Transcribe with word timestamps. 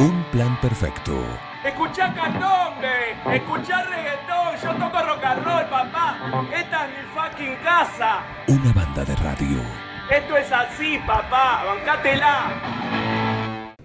Un 0.00 0.24
plan 0.32 0.58
perfecto. 0.62 1.12
Escuchá 1.62 2.14
candombe, 2.14 3.12
escuchá 3.36 3.82
reggaetón, 3.82 4.56
yo 4.62 4.72
toco 4.82 4.98
rock 5.06 5.24
and 5.24 5.44
roll, 5.44 5.66
papá. 5.68 6.16
Esta 6.56 6.86
es 6.86 6.90
mi 6.90 7.04
fucking 7.14 7.56
casa. 7.62 8.22
Una 8.46 8.72
banda 8.72 9.04
de 9.04 9.14
radio. 9.16 9.60
Esto 10.10 10.38
es 10.38 10.50
así, 10.50 10.98
papá, 11.06 11.64
bancátela. 11.66 12.50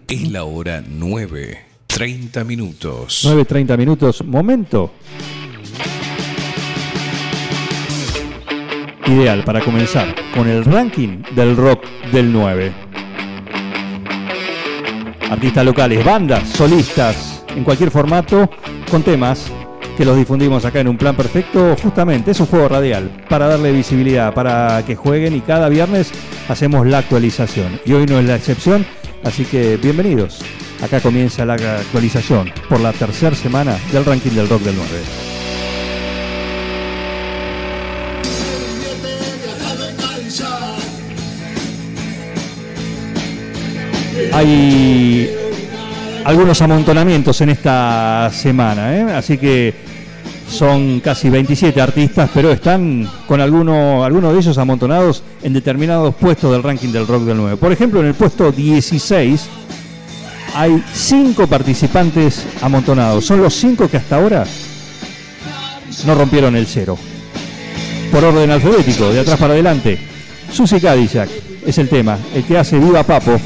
Es 0.08 0.32
la 0.32 0.46
hora 0.46 0.82
9, 0.88 1.66
30 1.88 2.46
minutos. 2.46 3.26
9.30 3.26 3.78
minutos, 3.78 4.24
momento. 4.24 4.94
Ideal 9.06 9.44
para 9.44 9.60
comenzar 9.60 10.16
con 10.34 10.48
el 10.48 10.64
ranking 10.64 11.24
del 11.36 11.58
rock 11.58 11.86
del 12.14 12.32
9. 12.32 12.85
Artistas 15.36 15.66
locales, 15.66 16.06
bandas, 16.06 16.48
solistas, 16.48 17.44
en 17.50 17.66
cualquier 17.66 17.92
formato, 17.92 18.50
con 18.90 19.04
temas 19.04 19.52
que 19.98 20.06
los 20.06 20.16
difundimos 20.16 20.64
acá 20.64 20.80
en 20.80 20.88
un 20.88 20.98
plan 20.98 21.14
perfecto. 21.14 21.76
Justamente 21.84 22.32
es 22.32 22.40
un 22.40 22.46
juego 22.46 22.70
radial 22.70 23.12
para 23.28 23.48
darle 23.48 23.74
visibilidad, 23.74 24.34
para 24.34 24.82
que 24.88 24.96
jueguen 24.96 25.36
y 25.36 25.42
cada 25.42 25.68
viernes 25.68 26.14
hacemos 26.48 26.88
la 26.88 27.00
actualización. 27.00 27.82
Y 27.86 27.92
hoy 27.92 28.06
no 28.06 28.18
es 28.18 28.26
la 28.26 28.36
excepción, 28.38 28.86
así 29.26 29.44
que 29.44 29.76
bienvenidos. 29.76 30.40
Acá 30.82 31.02
comienza 31.02 31.44
la 31.44 31.56
actualización 31.56 32.50
por 32.70 32.80
la 32.80 32.94
tercera 32.94 33.36
semana 33.36 33.78
del 33.92 34.06
ranking 34.06 34.32
del 34.32 34.48
rock 34.48 34.62
del 34.62 34.78
9. 34.78 35.45
Hay 44.34 45.30
algunos 46.24 46.62
amontonamientos 46.62 47.40
en 47.42 47.50
esta 47.50 48.30
semana, 48.34 48.98
¿eh? 48.98 49.02
así 49.14 49.38
que 49.38 49.74
son 50.50 51.00
casi 51.00 51.30
27 51.30 51.82
artistas, 51.82 52.30
pero 52.34 52.52
están 52.52 53.10
con 53.28 53.42
alguno, 53.42 54.04
algunos 54.04 54.34
de 54.34 54.40
ellos 54.40 54.58
amontonados 54.58 55.24
en 55.44 55.54
determinados 55.54 56.16
puestos 56.16 56.52
del 56.52 56.64
ranking 56.64 56.90
del 56.90 57.08
rock 57.08 57.24
del 57.24 57.38
9. 57.38 57.58
Por 57.58 57.72
ejemplo, 57.72 58.00
en 58.00 58.08
el 58.08 58.14
puesto 58.14 58.52
16 58.52 59.48
hay 60.56 60.84
5 60.94 61.48
participantes 61.48 62.46
amontonados. 62.62 63.26
Son 63.26 63.42
los 63.42 63.54
5 63.56 63.88
que 63.90 63.98
hasta 63.98 64.18
ahora 64.18 64.46
no 66.06 66.16
rompieron 66.16 66.56
el 66.56 66.68
cero. 66.68 66.98
Por 68.12 68.24
orden 68.24 68.52
alfabético, 68.52 69.12
de 69.12 69.22
atrás 69.22 69.40
para 69.40 69.54
adelante. 69.54 69.98
Susi 70.52 70.80
Cadillac 70.80 71.30
es 71.66 71.78
el 71.78 71.90
tema, 71.90 72.18
el 72.34 72.44
que 72.44 72.58
hace 72.58 72.78
Viva 72.78 73.04
Papo, 73.04 73.40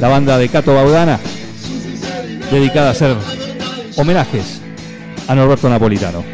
la 0.00 0.08
banda 0.08 0.38
de 0.38 0.48
Cato 0.48 0.74
Baudana, 0.74 1.18
dedicada 2.50 2.88
a 2.88 2.92
hacer 2.92 3.16
homenajes 3.96 4.60
a 5.28 5.34
Norberto 5.34 5.68
Napolitano. 5.68 6.24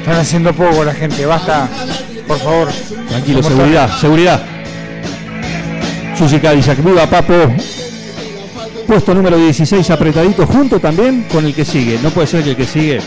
Están 0.00 0.16
haciendo 0.16 0.52
poco 0.52 0.82
la 0.82 0.94
gente, 0.94 1.24
basta, 1.24 1.68
por 2.26 2.38
favor. 2.38 2.68
Tranquilo, 3.08 3.42
seguridad, 3.42 3.98
seguridad. 3.98 4.42
Susi 6.16 6.40
Cadillac, 6.40 6.82
Viva 6.82 7.06
Papo. 7.06 7.34
Puesto 8.86 9.14
número 9.14 9.36
16 9.36 9.88
apretadito, 9.90 10.46
junto 10.46 10.80
también 10.80 11.26
con 11.30 11.46
el 11.46 11.54
que 11.54 11.64
sigue. 11.64 11.98
No 12.02 12.10
puede 12.10 12.26
ser 12.26 12.42
que 12.42 12.50
el 12.50 12.56
que 12.56 12.66
sigue. 12.66 13.00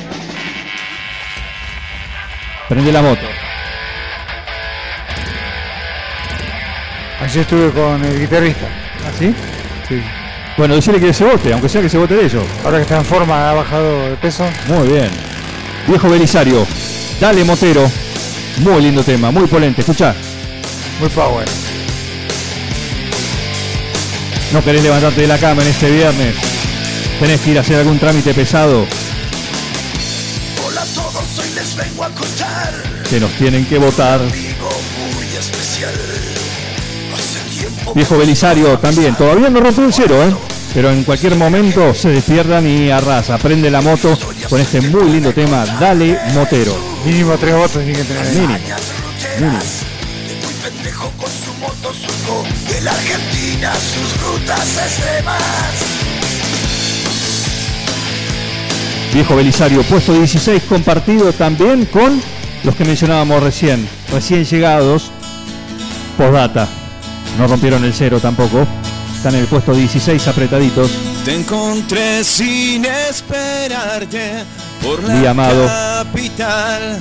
Prende 2.69 2.91
la 2.91 3.01
moto. 3.01 3.42
Ayer 7.23 7.41
estuve 7.41 7.71
con 7.71 8.03
el 8.03 8.19
guitarrista. 8.19 8.67
¿Así? 9.07 9.33
Sí. 9.87 10.01
Bueno, 10.57 10.75
decirle 10.75 10.99
que 10.99 11.13
se 11.13 11.23
vote, 11.23 11.53
aunque 11.53 11.69
sea 11.69 11.81
que 11.81 11.89
se 11.89 11.97
vote 11.97 12.15
de 12.15 12.25
ellos. 12.25 12.43
Ahora 12.63 12.77
que 12.77 12.83
está 12.83 12.97
en 12.97 13.05
forma, 13.05 13.49
ha 13.49 13.53
bajado 13.53 14.09
de 14.09 14.15
peso. 14.17 14.45
Muy 14.67 14.87
bien. 14.89 15.09
Viejo 15.87 16.09
Belisario, 16.09 16.65
dale 17.19 17.43
Motero. 17.43 17.89
Muy 18.57 18.81
lindo 18.83 19.03
tema, 19.03 19.31
muy 19.31 19.47
polente. 19.47 19.81
Escucha, 19.81 20.13
Muy 20.99 21.09
power. 21.09 21.47
no 24.53 24.63
querés 24.63 24.83
levantarte 24.83 25.21
de 25.21 25.27
la 25.27 25.37
cama 25.39 25.63
en 25.63 25.69
este 25.69 25.89
viernes. 25.89 26.35
Tenés 27.19 27.39
que 27.41 27.51
ir 27.51 27.57
a 27.57 27.61
hacer 27.61 27.77
algún 27.77 27.97
trámite 27.99 28.33
pesado. 28.33 28.85
Hola 30.65 30.81
a 30.81 30.85
todos, 30.85 31.39
hoy 31.39 31.49
les 31.55 31.75
vengo 31.75 32.03
a 32.03 32.09
contar 32.09 32.73
Que 33.09 33.19
nos 33.19 33.31
tienen 33.31 33.65
que 33.65 33.77
votar. 33.79 34.19
Viejo 37.93 38.17
Belisario 38.17 38.77
también. 38.79 39.15
Todavía 39.15 39.49
no 39.49 39.59
rompió 39.59 39.85
el 39.85 39.93
cero, 39.93 40.15
¿eh? 40.23 40.33
Pero 40.73 40.91
en 40.91 41.03
cualquier 41.03 41.35
momento 41.35 41.93
se 41.93 42.09
despiertan 42.09 42.67
y 42.67 42.89
arrasa. 42.89 43.37
Prende 43.37 43.69
la 43.69 43.81
moto 43.81 44.17
con 44.49 44.59
este 44.59 44.81
muy 44.81 45.09
lindo 45.11 45.31
tema. 45.31 45.65
Dale 45.79 46.17
Motero. 46.33 46.75
Mínimo 47.05 47.37
tres 47.37 47.53
votos 47.55 47.83
tiene 47.83 47.93
que 47.93 48.03
tener. 48.03 48.25
Mínimo. 48.33 48.59
Mínimo. 49.39 49.59
pendejo 50.63 51.11
con 51.17 51.29
su 51.29 51.53
moto 51.59 51.93
surco 51.93 52.43
de 52.73 52.81
la 52.81 52.91
Argentina 52.91 53.71
sus 53.75 54.21
rutas 54.23 54.77
extremas. 54.77 55.43
Viejo 59.13 59.35
Belisario, 59.35 59.83
puesto 59.83 60.13
16, 60.13 60.63
compartido 60.63 61.31
también 61.33 61.85
con 61.85 62.19
los 62.63 62.75
que 62.75 62.83
mencionábamos 62.83 63.43
recién, 63.43 63.87
recién 64.11 64.43
llegados, 64.43 65.11
postdata. 66.17 66.67
No 67.37 67.47
rompieron 67.47 67.83
el 67.83 67.93
cero 67.93 68.19
tampoco. 68.21 68.65
Están 69.15 69.35
en 69.35 69.41
el 69.41 69.47
puesto 69.47 69.73
16 69.73 70.27
apretaditos. 70.27 70.91
Te 71.23 71.35
encontré 71.35 72.23
sin 72.23 72.85
esperarte 72.85 74.43
por 74.81 75.01
la 75.03 75.29
Amado. 75.29 75.65
capital. 75.65 76.99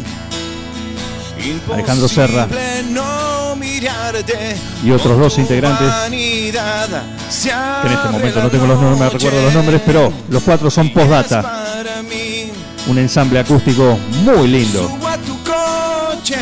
Alejandro 1.73 2.09
Serra. 2.09 2.45
Imposible 2.45 2.83
no 2.91 3.57
mirarte 3.57 4.57
Y 4.85 4.91
otros 4.93 5.19
dos 5.19 5.39
integrantes. 5.39 5.89
en 6.07 6.15
este 6.15 8.09
momento 8.11 8.43
no 8.43 8.49
tengo 8.51 8.67
los 8.67 8.81
nombres, 8.81 9.01
me 9.01 9.11
recuerdo 9.11 9.43
los 9.43 9.55
nombres, 9.55 9.83
pero 9.85 10.13
los 10.31 10.43
cuatro 10.43 10.71
son 10.71 10.93
postdata. 10.93 11.83
Un 12.87 12.99
ensamble 12.99 13.39
acústico 13.39 13.99
muy 14.25 14.49
lindo. 14.49 14.89
Subo 14.89 15.09
a 15.09 15.17
tu 15.19 15.37
coche, 15.43 16.37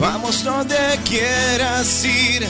vamos 0.00 0.44
donde 0.44 0.76
quieras 1.04 2.04
ir. 2.04 2.46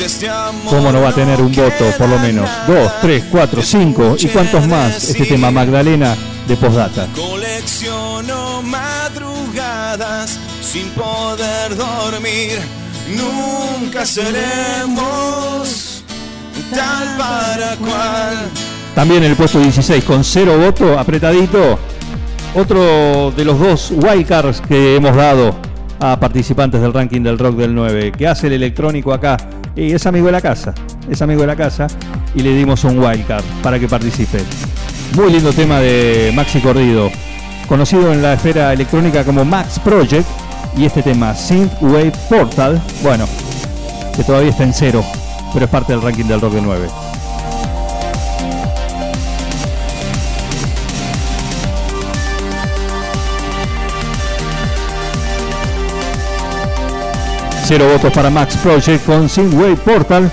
Este 0.00 0.28
¿Cómo 0.68 0.90
no 0.90 1.00
va 1.02 1.10
a 1.10 1.14
tener 1.14 1.40
un 1.40 1.54
voto, 1.54 1.84
por 1.96 2.08
lo 2.08 2.18
menos? 2.18 2.48
Dos, 2.66 3.00
tres, 3.00 3.24
cuatro, 3.30 3.62
cinco. 3.62 4.16
¿Y 4.18 4.26
cuántos 4.26 4.66
más? 4.66 5.04
Este 5.04 5.24
tema 5.24 5.50
Magdalena 5.50 6.16
de 6.46 6.56
postdata. 6.56 7.06
Colecciono 7.14 8.62
madrugadas 8.62 10.38
sin 10.62 10.88
poder 10.90 11.76
dormir. 11.76 12.58
Nunca 13.16 14.04
seremos 14.04 16.02
tal 16.74 17.16
para 17.16 17.76
cual. 17.76 18.36
También 18.94 19.22
en 19.24 19.30
el 19.30 19.36
puesto 19.36 19.60
16 19.60 20.04
con 20.04 20.24
cero 20.24 20.58
voto, 20.58 20.98
apretadito. 20.98 21.78
Otro 22.54 23.30
de 23.30 23.44
los 23.44 23.58
dos 23.58 23.92
wildcards 23.92 24.60
que 24.62 24.96
hemos 24.96 25.14
dado 25.14 25.54
a 26.00 26.18
participantes 26.18 26.80
del 26.80 26.92
ranking 26.92 27.22
del 27.22 27.38
rock 27.38 27.56
del 27.56 27.74
9, 27.74 28.12
que 28.16 28.26
hace 28.26 28.46
el 28.46 28.54
electrónico 28.54 29.12
acá. 29.12 29.36
Y 29.76 29.92
es 29.92 30.06
amigo 30.06 30.26
de 30.26 30.32
la 30.32 30.40
casa, 30.40 30.74
es 31.08 31.20
amigo 31.22 31.42
de 31.42 31.46
la 31.46 31.56
casa. 31.56 31.86
Y 32.34 32.42
le 32.42 32.54
dimos 32.54 32.84
un 32.84 32.98
wildcard 32.98 33.44
para 33.62 33.78
que 33.78 33.86
participe. 33.86 34.38
Muy 35.14 35.30
lindo 35.30 35.52
tema 35.52 35.80
de 35.80 36.32
Maxi 36.34 36.60
Cordido, 36.60 37.10
conocido 37.68 38.12
en 38.12 38.22
la 38.22 38.34
esfera 38.34 38.72
electrónica 38.72 39.24
como 39.24 39.44
Max 39.44 39.78
Project. 39.78 40.26
Y 40.76 40.84
este 40.84 41.02
tema, 41.02 41.34
Synthwave 41.34 42.12
Portal, 42.28 42.80
bueno, 43.02 43.26
que 44.16 44.22
todavía 44.24 44.50
está 44.50 44.64
en 44.64 44.72
cero, 44.72 45.04
pero 45.52 45.64
es 45.64 45.70
parte 45.70 45.92
del 45.92 46.02
ranking 46.02 46.24
del 46.24 46.40
rock 46.40 46.54
del 46.54 46.64
9. 46.64 46.88
Cero 57.68 57.86
votos 57.86 58.10
para 58.14 58.30
Max 58.30 58.56
Project 58.56 59.04
con 59.04 59.28
Synthwave 59.28 59.76
Portal. 59.76 60.32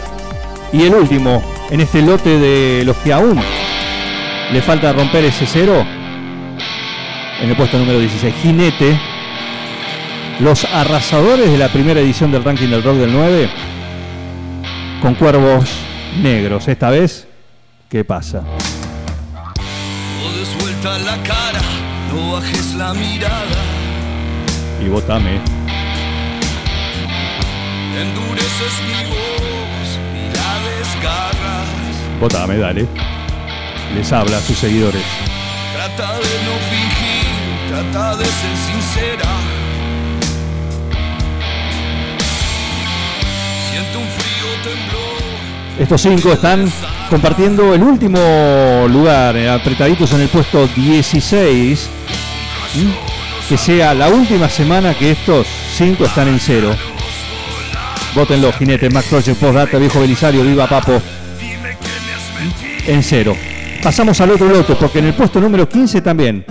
Y 0.71 0.83
el 0.83 0.93
último 0.95 1.43
en 1.69 1.81
este 1.81 2.01
lote 2.01 2.39
de 2.39 2.85
los 2.85 2.95
que 2.95 3.11
aún 3.11 3.37
le 4.53 4.61
falta 4.61 4.93
romper 4.93 5.25
ese 5.25 5.45
cero. 5.45 5.85
En 7.41 7.49
el 7.49 7.57
puesto 7.57 7.77
número 7.77 7.99
16, 7.99 8.33
Jinete. 8.41 8.97
Los 10.39 10.63
arrasadores 10.63 11.51
de 11.51 11.57
la 11.57 11.67
primera 11.67 11.99
edición 11.99 12.31
del 12.31 12.41
ranking 12.41 12.69
del 12.69 12.81
rock 12.81 12.95
del 12.95 13.11
9. 13.11 13.49
Con 15.01 15.15
cuervos 15.15 15.69
negros. 16.21 16.69
Esta 16.69 16.89
vez, 16.89 17.27
¿qué 17.89 18.05
pasa? 18.05 18.43
No 19.33 20.37
des 20.39 20.57
vuelta 20.57 20.97
la 20.99 21.21
cara, 21.23 21.59
no 22.13 22.31
bajes 22.31 22.75
la 22.75 22.93
mirada. 22.93 23.61
Y 24.81 24.87
votame. 24.87 25.54
Endureces 28.01 28.73
mi 28.87 29.09
voz 29.09 29.87
y 30.13 30.25
la 30.35 30.51
desgarras. 30.69 32.19
Votame, 32.19 32.57
dale. 32.57 32.87
Les 33.95 34.11
habla 34.11 34.37
a 34.37 34.41
sus 34.41 34.57
seguidores. 34.57 35.03
Trata 35.73 36.13
de 36.13 36.35
no 36.45 36.55
fingir, 36.69 37.69
trata 37.69 38.15
de 38.17 38.25
ser 38.25 38.57
sincera. 38.57 39.29
Siento 43.71 43.99
un 43.99 44.07
frío 44.07 44.47
temblor. 44.63 45.79
Estos 45.79 46.01
cinco 46.01 46.33
están 46.33 46.71
compartiendo 47.09 47.73
el 47.73 47.83
último 47.83 48.87
lugar, 48.89 49.37
eh, 49.37 49.49
apretaditos 49.49 50.11
en 50.13 50.21
el 50.21 50.29
puesto 50.29 50.67
16. 50.67 51.89
¿Mm? 52.75 53.47
Que 53.47 53.57
sea 53.57 53.93
la 53.93 54.09
última 54.09 54.49
semana 54.49 54.93
que 54.95 55.11
estos 55.11 55.47
cinco 55.77 56.05
están 56.05 56.27
en 56.27 56.39
cero. 56.39 56.75
Votenlo, 58.15 58.53
jinete, 58.53 58.89
Max 58.89 59.07
Project, 59.09 59.37
Postdata, 59.37 59.77
Viejo 59.77 59.99
Belisario, 59.99 60.41
Viva 60.41 60.67
Papo. 60.67 61.01
En 62.87 63.03
cero. 63.03 63.35
Pasamos 63.83 64.21
al 64.21 64.31
otro 64.31 64.47
lote, 64.47 64.73
porque 64.75 64.99
en 64.99 65.05
el 65.07 65.13
puesto 65.13 65.41
número 65.41 65.67
15 65.67 65.99
también 65.99 66.45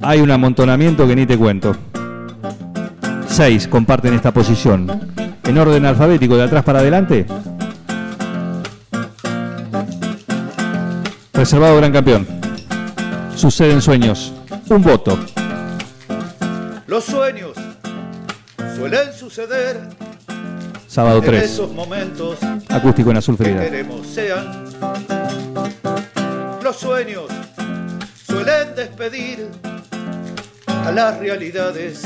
hay 0.00 0.20
un 0.20 0.30
amontonamiento 0.30 1.04
que 1.08 1.16
ni 1.16 1.26
te 1.26 1.36
cuento. 1.36 1.76
Seis 3.26 3.66
comparten 3.66 4.14
esta 4.14 4.32
posición. 4.32 5.12
En 5.42 5.58
orden 5.58 5.84
alfabético, 5.86 6.36
de 6.36 6.44
atrás 6.44 6.62
para 6.62 6.78
adelante. 6.78 7.26
Reservado 11.32 11.76
gran 11.78 11.92
campeón. 11.92 12.26
Suceden 13.34 13.82
sueños. 13.82 14.32
Un 14.68 14.82
voto. 14.82 15.18
Los 16.86 17.04
sueños 17.04 17.56
suelen 18.76 19.12
suceder 19.12 20.05
Sábado 20.96 21.18
en 21.18 21.24
3. 21.26 21.42
esos 21.42 21.72
momentos 21.74 22.38
Acústico 22.70 23.10
en 23.10 23.18
azul 23.18 23.36
que 23.36 23.44
Frida. 23.44 23.60
queremos 23.60 24.06
sean. 24.06 24.64
Los 26.64 26.76
sueños 26.78 27.26
suelen 28.26 28.74
despedir 28.74 29.46
a 30.66 30.90
las 30.92 31.18
realidades 31.18 32.00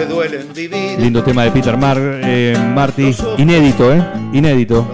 que 0.00 0.06
duelen 0.06 0.52
vivir. 0.54 0.98
Lindo 0.98 1.22
tema 1.22 1.44
de 1.44 1.50
Peter 1.50 1.76
Mar, 1.76 1.98
eh, 2.00 2.56
Marty. 2.74 3.14
Inédito, 3.38 3.92
¿eh? 3.92 4.02
Inédito. 4.32 4.86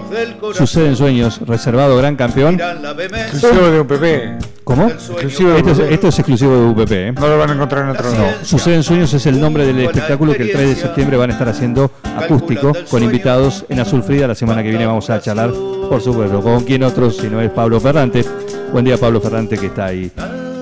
Suceden 0.53 0.95
sueños. 0.95 1.39
Reservado 1.45 1.95
gran 1.97 2.15
campeón. 2.15 2.59
Exclusivo 2.59 3.67
de 3.69 3.79
UPP. 3.79 4.45
¿Cómo? 4.63 4.89
Exclusivo 4.89 5.51
de 5.51 5.57
Esto 5.59 5.71
es, 5.71 5.79
UPP. 5.79 5.91
esto 5.91 6.07
es 6.09 6.19
exclusivo 6.19 6.51
de 6.55 6.65
UPP, 6.65 6.91
¿eh? 6.91 7.11
No 7.13 7.27
lo 7.27 7.37
van 7.37 7.51
a 7.51 7.53
encontrar 7.53 7.83
en 7.85 7.89
otro 7.91 8.11
lado. 8.11 8.27
Suceden 8.43 8.83
Sueños 8.83 9.13
es 9.13 9.25
el 9.25 9.39
nombre 9.39 9.65
del 9.65 9.79
espectáculo 9.79 10.33
que 10.33 10.43
el 10.43 10.51
3 10.51 10.69
de 10.69 10.75
septiembre 10.75 11.15
van 11.15 11.29
a 11.29 11.33
estar 11.33 11.47
haciendo 11.47 11.91
acústico 12.03 12.73
con 12.89 13.01
invitados 13.01 13.65
en 13.69 13.79
Azul 13.79 14.03
Frida. 14.03 14.27
La 14.27 14.35
semana 14.35 14.61
que 14.61 14.69
viene 14.69 14.85
vamos 14.85 15.09
a 15.09 15.21
charlar, 15.21 15.51
por 15.51 16.01
supuesto, 16.01 16.41
con 16.41 16.65
quién 16.65 16.83
otro 16.83 17.11
si 17.11 17.29
no 17.29 17.39
es 17.39 17.49
Pablo 17.49 17.79
Ferrante. 17.79 18.25
Buen 18.73 18.83
día, 18.83 18.97
Pablo 18.97 19.21
Ferrante, 19.21 19.57
que 19.57 19.67
está 19.67 19.85
ahí, 19.85 20.11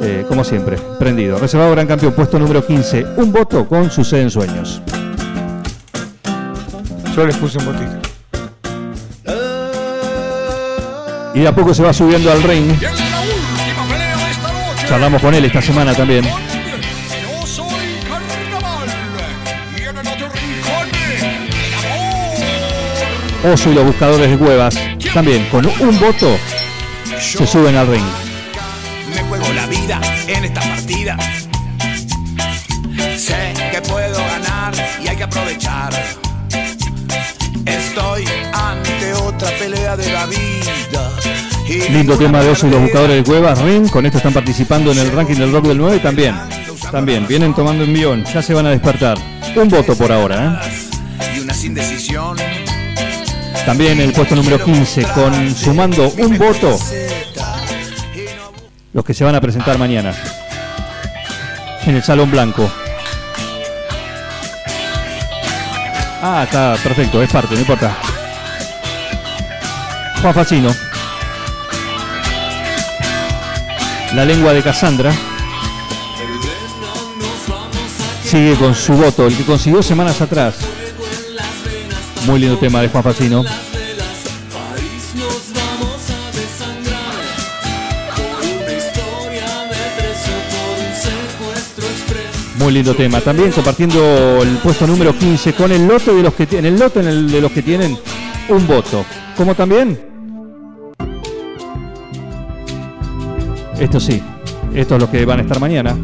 eh, 0.01 0.25
como 0.27 0.43
siempre, 0.43 0.77
prendido. 0.99 1.37
Reservado 1.39 1.71
gran 1.71 1.87
campeón, 1.87 2.13
puesto 2.13 2.37
número 2.39 2.65
15. 2.65 3.05
Un 3.17 3.31
voto 3.31 3.67
con 3.67 3.89
Suceden 3.89 4.29
Sueños. 4.29 4.81
Yo 7.15 7.25
les 7.25 7.37
puse 7.37 7.57
un 7.59 7.65
botito. 7.65 8.05
Y 11.33 11.39
de 11.39 11.47
a 11.47 11.55
poco 11.55 11.73
se 11.73 11.83
va 11.83 11.93
subiendo 11.93 12.31
al 12.31 12.43
ring. 12.43 12.73
Charlamos 14.87 15.21
con 15.21 15.33
él 15.33 15.45
esta 15.45 15.61
semana 15.61 15.93
también. 15.93 16.25
En. 23.43 23.51
Oso 23.51 23.71
y 23.71 23.75
los 23.75 23.85
buscadores 23.85 24.29
de 24.29 24.37
cuevas. 24.37 24.75
También 25.13 25.45
con 25.49 25.65
un 25.65 25.99
voto 25.99 26.37
se 27.19 27.45
suben 27.45 27.75
al 27.75 27.87
ring. 27.87 28.24
En 30.85 30.99
esta 30.99 31.17
partida. 31.17 31.17
Sé 33.17 33.53
que 33.71 33.81
puedo 33.81 34.17
ganar 34.17 34.73
y 35.03 35.07
hay 35.07 35.15
que 35.15 35.23
aprovechar. 35.23 35.93
Estoy 37.65 38.25
ante 38.53 39.13
otra 39.13 39.49
pelea 39.57 39.97
de 39.97 40.11
la 40.11 40.25
vida. 40.25 41.11
Y 41.67 41.91
Lindo 41.91 42.17
tema 42.17 42.41
de 42.41 42.49
Oso 42.49 42.67
y 42.67 42.69
los 42.69 42.81
buscadores 42.81 43.17
de 43.17 43.23
cuevas. 43.23 43.59
Ring, 43.61 43.89
con 43.89 44.05
esto 44.05 44.17
están 44.17 44.33
participando 44.33 44.91
en 44.91 44.99
el 44.99 45.11
ranking 45.11 45.35
del 45.35 45.51
rock 45.51 45.65
del 45.65 45.77
9 45.77 45.99
también. 45.99 46.35
También, 46.91 47.25
vienen 47.27 47.53
tomando 47.55 47.83
envión, 47.83 48.23
ya 48.25 48.41
se 48.41 48.53
van 48.53 48.67
a 48.67 48.69
despertar. 48.69 49.17
Un 49.55 49.69
voto 49.69 49.95
por 49.95 50.11
ahora, 50.11 50.61
¿eh? 50.61 51.35
Y 51.35 51.39
una 51.39 51.53
sin 51.53 51.73
decisión. 51.73 52.37
También 53.65 53.99
el 53.99 54.13
puesto 54.13 54.35
número 54.35 54.63
15, 54.63 55.03
con 55.15 55.55
sumando 55.55 56.09
un 56.19 56.37
voto, 56.37 56.77
los 58.93 59.03
que 59.03 59.13
se 59.15 59.23
van 59.23 59.33
a 59.33 59.41
presentar 59.41 59.79
mañana 59.79 60.13
en 61.85 61.95
el 61.95 62.03
Salón 62.03 62.31
Blanco. 62.31 62.69
Ah, 66.21 66.43
está 66.43 66.75
perfecto, 66.81 67.21
es 67.21 67.29
parte, 67.29 67.53
no 67.53 67.61
importa. 67.61 67.95
Juan 70.21 70.33
Facino. 70.33 70.75
La 74.15 74.25
lengua 74.25 74.53
de 74.53 74.63
Cassandra. 74.63 75.11
Sigue 78.23 78.55
con 78.55 78.73
su 78.73 78.93
voto, 78.93 79.27
el 79.27 79.37
que 79.37 79.43
consiguió 79.43 79.83
semanas 79.83 80.19
atrás. 80.21 80.55
Muy 82.25 82.39
lindo 82.39 82.57
tema 82.57 82.81
de 82.81 82.89
Juan 82.89 83.03
Facino. 83.03 83.43
Muy 92.65 92.73
lindo 92.73 92.95
tema. 92.95 93.21
También 93.21 93.51
compartiendo 93.51 94.41
el 94.41 94.57
puesto 94.57 94.87
número 94.87 95.15
15 95.15 95.53
con 95.53 95.71
el 95.71 95.87
lote 95.87 96.11
de 96.11 96.23
los 96.23 96.33
que 96.33 96.47
tienen, 96.47 96.73
el 96.73 96.79
lote 96.79 96.99
en 96.99 97.07
el 97.07 97.29
de 97.29 97.39
los 97.39 97.51
que 97.51 97.61
tienen 97.61 97.95
un 98.49 98.65
voto. 98.65 99.05
Como 99.37 99.53
también. 99.53 99.99
Esto 103.79 103.99
sí, 103.99 104.19
estos 104.73 104.99
los 104.99 105.09
que 105.09 105.23
van 105.25 105.37
a 105.37 105.41
estar 105.43 105.59
mañana. 105.59 105.95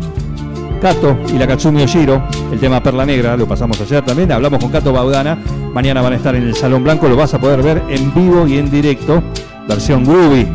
Kato 0.79 1.17
y 1.33 1.39
la 1.39 1.47
Katsumi 1.47 1.81
Oshiro, 1.81 2.21
el 2.51 2.59
tema 2.59 2.83
Perla 2.83 3.07
Negra, 3.07 3.35
lo 3.35 3.47
pasamos 3.47 3.81
ayer 3.81 4.05
también, 4.05 4.31
hablamos 4.31 4.59
con 4.59 4.71
Kato 4.71 4.93
Baudana, 4.93 5.39
mañana 5.73 6.03
van 6.03 6.13
a 6.13 6.17
estar 6.17 6.35
en 6.35 6.43
el 6.43 6.55
Salón 6.55 6.83
Blanco, 6.83 7.09
lo 7.09 7.15
vas 7.15 7.33
a 7.33 7.41
poder 7.41 7.63
ver 7.63 7.81
en 7.89 8.13
vivo 8.13 8.47
y 8.47 8.59
en 8.59 8.69
directo, 8.69 9.23
versión 9.67 10.05
groovy, 10.05 10.47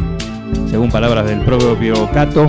según 0.70 0.88
palabras 0.88 1.26
del 1.26 1.40
propio 1.40 2.08
Kato, 2.12 2.46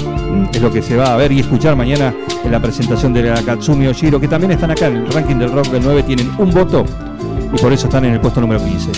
es 0.54 0.62
lo 0.62 0.72
que 0.72 0.84
se 0.84 0.96
va 0.96 1.14
a 1.14 1.18
ver 1.18 1.32
y 1.32 1.40
escuchar 1.40 1.76
mañana 1.76 2.14
en 2.48 2.54
la 2.54 2.62
presentación 2.62 3.14
de 3.14 3.24
la 3.24 3.44
Katsumi 3.44 3.88
Oshiro, 3.88 4.20
que 4.22 4.28
también 4.28 4.52
están 4.52 4.72
acá 4.72 4.88
en 4.88 4.98
el 4.98 5.12
ranking 5.12 5.36
del 5.36 5.52
rock 5.52 5.68
del 5.68 5.84
9, 5.84 6.04
tienen 6.04 6.32
un 6.38 6.50
voto 6.52 6.86
y 7.54 7.58
por 7.62 7.74
eso 7.74 7.88
están 7.88 8.06
en 8.06 8.14
el 8.14 8.22
puesto 8.22 8.40
número 8.40 8.64
15. 8.64 8.92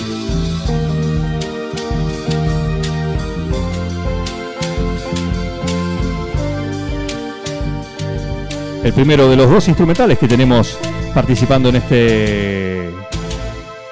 El 8.83 8.93
primero 8.93 9.27
de 9.27 9.35
los 9.35 9.49
dos 9.49 9.67
instrumentales 9.67 10.19
que 10.19 10.27
tenemos 10.27 10.77
participando 11.13 11.69
en 11.69 11.77
este 11.77 12.93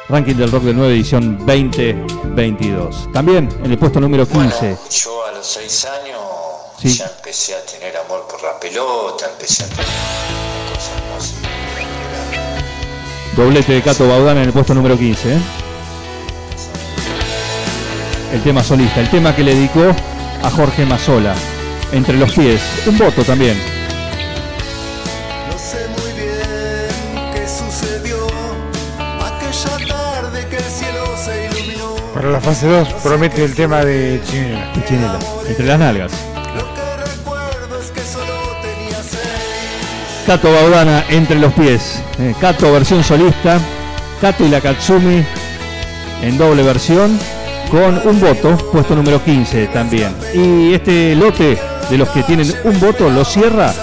ranking 0.07 0.35
del 0.35 0.51
rock 0.51 0.63
del 0.65 0.77
9 0.77 0.93
edición 0.93 1.37
2022. 1.39 3.11
También 3.11 3.49
en 3.63 3.71
el 3.71 3.77
puesto 3.77 3.99
número 3.99 4.27
15. 4.27 4.77
Yo 5.03 5.25
a 5.25 5.31
los 5.31 5.47
seis 5.47 5.85
años 5.85 6.26
Sí. 6.79 6.89
ya 6.95 7.05
empecé 7.05 7.55
a 7.55 7.65
tener 7.65 7.97
amor 7.97 8.27
por 8.29 8.41
la 8.43 8.59
pelota, 8.59 9.25
empecé 9.31 9.63
a 9.63 9.67
tener 9.67 9.85
cosas 10.73 11.01
más. 11.11 11.33
Doblete 13.35 13.73
de 13.73 13.81
Cato 13.81 14.07
Baudana 14.07 14.41
en 14.41 14.47
el 14.47 14.53
puesto 14.53 14.75
número 14.75 14.97
15. 14.97 15.33
¿eh? 15.33 15.39
El 18.33 18.43
tema 18.43 18.63
solista, 18.63 18.99
el 18.99 19.09
tema 19.09 19.35
que 19.35 19.43
le 19.43 19.55
dedicó 19.55 19.91
a 20.43 20.49
Jorge 20.51 20.85
Mazola. 20.85 21.33
Entre 21.91 22.15
los 22.17 22.33
pies, 22.33 22.61
un 22.85 22.97
voto 22.97 23.23
también. 23.23 23.57
No 25.49 25.57
sé 25.57 25.87
muy 25.87 26.11
bien 26.13 27.31
qué 27.33 27.47
sucedió 27.47 28.27
aquella 29.19 29.87
tarde 29.87 30.47
que 30.49 30.57
el 30.57 30.63
cielo 30.63 31.05
se 31.17 31.45
iluminó. 31.45 31.95
Para 32.13 32.29
la 32.29 32.41
fase 32.41 32.67
2 32.67 32.87
promete 33.01 33.43
el 33.43 33.55
tema 33.55 33.83
de 33.85 34.21
Chinela. 34.29 34.73
Y 34.75 34.83
Chinela, 34.87 35.19
entre 35.47 35.65
las 35.65 35.79
nalgas. 35.79 36.11
Cato 40.27 40.51
Baudana 40.51 41.05
entre 41.09 41.39
los 41.39 41.53
pies. 41.53 42.03
Eh, 42.19 42.35
versión 42.73 43.01
solista, 43.01 43.59
Cato 44.19 44.45
y 44.45 44.49
la 44.49 44.59
Katsumi 44.59 45.23
en 46.21 46.37
doble 46.37 46.63
versión, 46.63 47.17
con 47.71 48.05
un 48.05 48.19
voto, 48.19 48.57
puesto 48.73 48.93
número 48.93 49.23
15 49.23 49.67
también. 49.67 50.13
Y 50.33 50.73
este 50.73 51.15
lote 51.15 51.57
de 51.89 51.97
los 51.97 52.09
que 52.09 52.23
tienen 52.23 52.53
un 52.65 52.77
voto 52.77 53.09
lo 53.09 53.23
cierra 53.23 53.73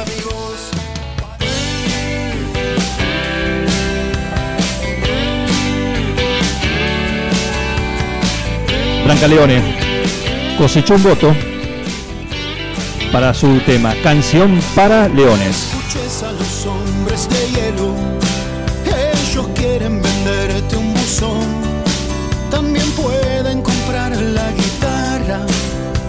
Brancaleone 9.04 9.62
cosechó 10.58 10.94
un 10.94 11.02
voto 11.02 11.34
para 13.10 13.32
su 13.32 13.60
tema 13.60 13.94
Canción 14.02 14.60
para 14.74 15.08
Leones 15.08 15.73
a 15.96 16.32
los 16.32 16.66
hombres 16.66 17.28
de 17.28 17.50
hielo. 17.50 17.94
Ellos 18.84 19.46
quieren 19.54 20.02
venderte 20.02 20.76
un 20.76 20.92
buzón. 20.92 21.40
También 22.50 22.90
pueden 22.92 23.62
comprar 23.62 24.10
la 24.16 24.50
guitarra. 24.52 25.40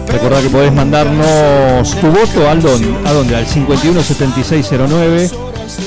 Recordá 0.08 0.42
que 0.42 0.48
podés 0.48 0.72
mandarnos 0.72 1.94
tu 2.00 2.08
voto 2.08 2.50
al 2.50 2.62
don, 2.62 3.06
a 3.06 3.12
dónde, 3.12 3.36
al 3.36 3.46
517609 3.46 5.30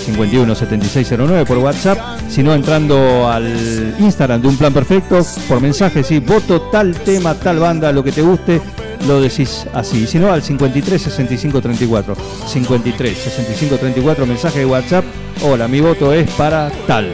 517609 0.06 1.46
por 1.46 1.58
WhatsApp, 1.58 2.00
sino 2.29 2.53
entrando 2.53 3.29
al 3.29 3.96
Instagram 4.00 4.41
de 4.41 4.48
Un 4.48 4.58
Plan 4.58 4.74
Perfecto 4.74 5.20
por 5.48 5.60
mensaje, 5.60 6.03
sí, 6.03 6.20
voto 6.20 6.62
tal 6.72 6.96
tema, 6.96 7.34
tal 7.36 7.60
banda, 7.60 7.91
lo 7.91 8.03
que 8.03 8.12
te 8.13 8.22
guste, 8.22 8.62
lo 9.08 9.22
decís 9.22 9.65
así, 9.74 10.06
si 10.08 10.20
no 10.20 10.32
al 10.32 10.41
53 10.41 11.01
65 11.01 11.62
34 11.62 12.15
53 12.48 13.18
65 13.18 13.77
34 13.77 14.25
mensaje 14.25 14.60
de 14.60 14.65
WhatsApp, 14.65 15.06
hola, 15.41 15.68
mi 15.68 15.82
voto 15.82 16.13
es 16.13 16.29
para 16.32 16.70
tal. 16.88 17.13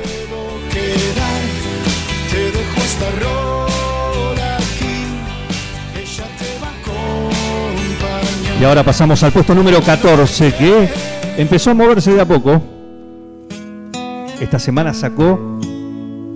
Y 8.60 8.64
ahora 8.64 8.84
pasamos 8.84 9.22
al 9.22 9.34
puesto 9.34 9.54
número 9.54 9.82
14 9.82 10.54
que 10.54 10.90
empezó 11.38 11.72
a 11.72 11.74
moverse 11.74 12.14
de 12.14 12.22
a 12.22 12.26
poco. 12.26 12.62
Esta 14.40 14.60
semana 14.60 14.94
sacó 14.94 15.60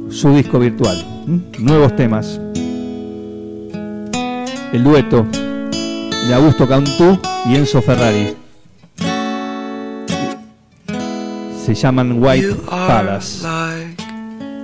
su 0.10 0.36
disco 0.36 0.60
virtual, 0.60 1.06
nuevos 1.60 1.96
temas. 1.96 2.39
El 4.71 4.83
dueto 4.83 5.25
de 6.27 6.33
Augusto 6.35 6.67
Cantú 6.67 7.19
y 7.47 7.55
Enzo 7.55 7.81
Ferrari. 7.81 8.35
Se 11.65 11.73
llaman 11.73 12.23
White 12.23 12.55
Palace. 12.69 13.47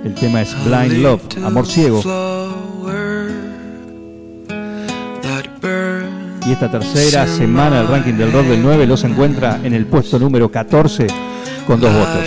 El 0.04 0.14
tema 0.14 0.42
es 0.42 0.54
Blind 0.64 1.02
Love, 1.02 1.22
Amor 1.44 1.66
Ciego. 1.66 2.00
Y 6.46 6.52
esta 6.52 6.70
tercera 6.70 7.26
semana 7.26 7.80
el 7.80 7.88
ranking 7.88 8.14
del 8.14 8.30
rock 8.30 8.46
del 8.46 8.62
9 8.62 8.86
los 8.86 9.02
encuentra 9.02 9.58
en 9.64 9.74
el 9.74 9.86
puesto 9.86 10.20
número 10.20 10.48
14 10.48 11.08
con 11.66 11.80
dos 11.80 11.92
votos. 11.92 12.22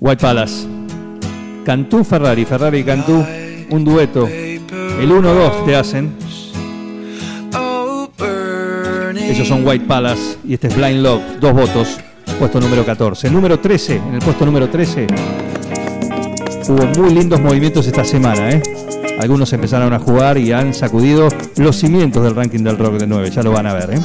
White 0.00 0.20
Palace. 0.20 0.66
Cantú 1.64 2.04
Ferrari, 2.04 2.44
Ferrari 2.44 2.84
Cantú, 2.84 3.24
un 3.70 3.84
dueto. 3.84 4.26
El 4.26 5.10
1-2 5.10 5.64
te 5.64 5.76
hacen. 5.76 6.14
Ellos 9.18 9.48
son 9.48 9.66
White 9.66 9.84
Palace 9.86 10.38
y 10.46 10.54
este 10.54 10.68
es 10.68 10.76
Blind 10.76 11.02
Love, 11.02 11.22
dos 11.40 11.52
votos, 11.52 11.98
puesto 12.38 12.60
número 12.60 12.84
14. 12.86 13.28
Número 13.30 13.58
13, 13.58 13.96
en 13.96 14.14
el 14.14 14.20
puesto 14.20 14.46
número 14.46 14.68
13 14.68 15.06
hubo 16.68 16.84
muy 17.00 17.14
lindos 17.14 17.40
movimientos 17.40 17.86
esta 17.86 18.04
semana, 18.04 18.50
¿eh? 18.50 18.62
Algunos 19.20 19.52
empezaron 19.52 19.92
a 19.92 19.98
jugar 19.98 20.38
y 20.38 20.52
han 20.52 20.74
sacudido 20.74 21.28
los 21.56 21.76
cimientos 21.76 22.22
del 22.22 22.34
ranking 22.34 22.60
del 22.60 22.78
rock 22.78 22.94
de 22.94 23.06
9, 23.06 23.30
ya 23.30 23.42
lo 23.42 23.52
van 23.52 23.66
a 23.66 23.74
ver, 23.74 23.94
¿eh? 23.94 23.98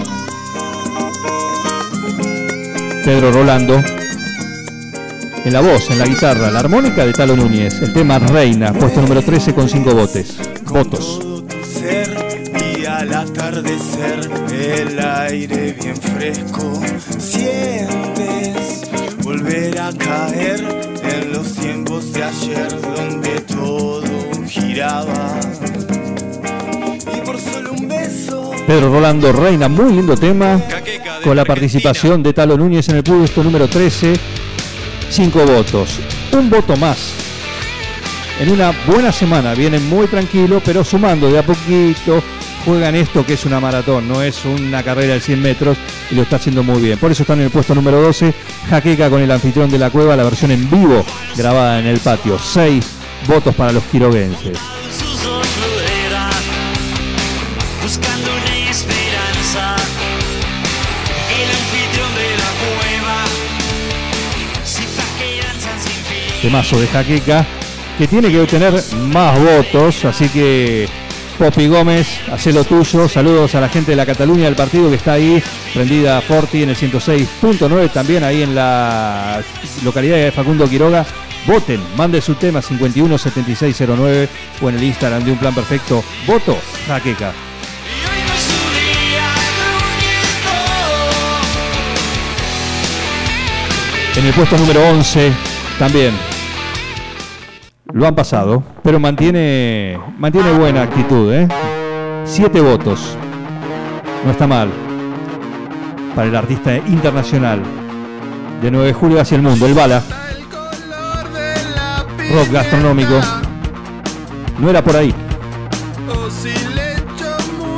Pedro 3.03 3.31
Rolando 3.31 3.81
en 5.43 5.53
la 5.53 5.61
voz, 5.61 5.89
en 5.89 5.97
la 5.97 6.05
guitarra, 6.05 6.51
la 6.51 6.59
armónica 6.59 7.03
de 7.03 7.13
Talo 7.13 7.35
Núñez, 7.35 7.81
el 7.81 7.93
tema 7.93 8.19
Reina, 8.19 8.71
puesto 8.73 9.01
número 9.01 9.23
13 9.23 9.55
con 9.55 9.67
5 9.67 9.95
votos. 9.95 10.37
Votos. 10.65 11.19
todo 11.19 11.43
tu 11.43 11.65
ser 11.65 12.15
y 12.77 12.85
al 12.85 13.11
atardecer 13.11 14.29
el 14.51 14.99
aire 14.99 15.73
bien 15.73 15.97
fresco 15.97 16.79
sientes 17.17 18.81
volver 19.23 19.79
a 19.79 19.91
caer 19.93 20.63
en 21.03 21.33
los 21.33 21.53
tiempos 21.53 22.13
de 22.13 22.23
ayer 22.23 22.81
donde 22.81 23.41
todo 23.41 24.03
giraba 24.47 25.39
Pedro 28.67 28.89
Rolando 28.89 29.31
Reina, 29.33 29.67
muy 29.67 29.93
lindo 29.93 30.15
tema, 30.15 30.61
con 31.23 31.35
la 31.35 31.43
participación 31.43 32.23
de 32.23 32.33
Talo 32.33 32.57
Núñez 32.57 32.87
en 32.89 32.97
el 32.97 33.03
puesto 33.03 33.43
número 33.43 33.67
13, 33.67 34.13
5 35.09 35.45
votos, 35.45 35.99
un 36.31 36.49
voto 36.49 36.75
más. 36.77 37.13
En 38.39 38.49
una 38.49 38.71
buena 38.87 39.11
semana, 39.11 39.53
vienen 39.53 39.87
muy 39.89 40.07
tranquilo, 40.07 40.61
pero 40.63 40.83
sumando 40.83 41.31
de 41.31 41.39
a 41.39 41.45
poquito, 41.45 42.23
juegan 42.65 42.95
esto 42.95 43.25
que 43.25 43.33
es 43.33 43.45
una 43.45 43.59
maratón, 43.59 44.07
no 44.07 44.21
es 44.21 44.45
una 44.45 44.83
carrera 44.83 45.15
de 45.15 45.19
100 45.19 45.41
metros 45.41 45.77
y 46.09 46.15
lo 46.15 46.21
está 46.21 46.37
haciendo 46.37 46.63
muy 46.63 46.81
bien. 46.81 46.97
Por 46.97 47.11
eso 47.11 47.23
están 47.23 47.39
en 47.39 47.45
el 47.45 47.51
puesto 47.51 47.75
número 47.75 48.01
12, 48.01 48.33
Jaqueca 48.69 49.09
con 49.09 49.21
el 49.21 49.31
anfitrión 49.31 49.69
de 49.69 49.79
la 49.79 49.89
cueva, 49.89 50.15
la 50.15 50.23
versión 50.23 50.51
en 50.51 50.69
vivo 50.69 51.03
grabada 51.35 51.79
en 51.79 51.87
el 51.87 51.99
patio. 51.99 52.39
6 52.39 52.85
votos 53.27 53.53
para 53.53 53.73
los 53.73 53.83
quiroguenses. 53.83 54.57
Temazo 66.41 66.79
de 66.79 66.87
Jaqueca, 66.87 67.45
que 67.97 68.07
tiene 68.07 68.31
que 68.31 68.39
obtener 68.39 68.73
más 69.13 69.39
votos, 69.39 70.05
así 70.05 70.27
que 70.29 70.87
Popi 71.37 71.67
Gómez, 71.67 72.07
hacé 72.31 72.51
lo 72.51 72.63
tuyo, 72.63 73.07
saludos 73.07 73.55
a 73.55 73.61
la 73.61 73.69
gente 73.69 73.91
de 73.91 73.97
la 73.97 74.05
Cataluña 74.05 74.45
del 74.45 74.55
partido 74.55 74.89
que 74.89 74.95
está 74.95 75.13
ahí, 75.13 75.41
prendida 75.73 76.17
a 76.17 76.21
Forti 76.21 76.63
en 76.63 76.69
el 76.69 76.75
106.9, 76.75 77.91
también 77.91 78.23
ahí 78.23 78.41
en 78.41 78.55
la 78.55 79.41
localidad 79.83 80.17
de 80.17 80.31
Facundo 80.31 80.67
Quiroga. 80.67 81.05
Voten, 81.45 81.81
mande 81.95 82.21
su 82.21 82.35
tema 82.35 82.61
517609 82.61 84.29
o 84.61 84.69
en 84.69 84.75
el 84.75 84.83
Instagram 84.83 85.23
de 85.23 85.31
Un 85.31 85.37
Plan 85.39 85.55
Perfecto. 85.55 86.03
Voto 86.27 86.57
Jaqueca. 86.87 87.33
En 94.15 94.25
el 94.25 94.33
puesto 94.33 94.57
número 94.57 94.87
11 94.89 95.31
también 95.79 96.30
lo 97.93 98.07
han 98.07 98.15
pasado, 98.15 98.63
pero 98.83 98.99
mantiene, 98.99 99.99
mantiene 100.17 100.51
buena 100.51 100.83
actitud. 100.83 101.31
¿eh? 101.33 101.47
Siete 102.25 102.61
votos. 102.61 103.17
No 104.25 104.31
está 104.31 104.47
mal. 104.47 104.69
Para 106.15 106.27
el 106.27 106.35
artista 106.35 106.75
internacional 106.75 107.61
de 108.61 108.71
9 108.71 108.87
de 108.87 108.93
julio 108.93 109.21
hacia 109.21 109.35
el 109.35 109.41
mundo, 109.41 109.65
el 109.65 109.73
Bala. 109.73 110.01
Rock 112.33 112.51
gastronómico. 112.51 113.19
No 114.59 114.69
era 114.69 114.83
por 114.83 114.95
ahí. 114.95 115.13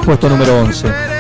Puesto 0.06 0.30
número 0.30 0.62
11. 0.62 1.13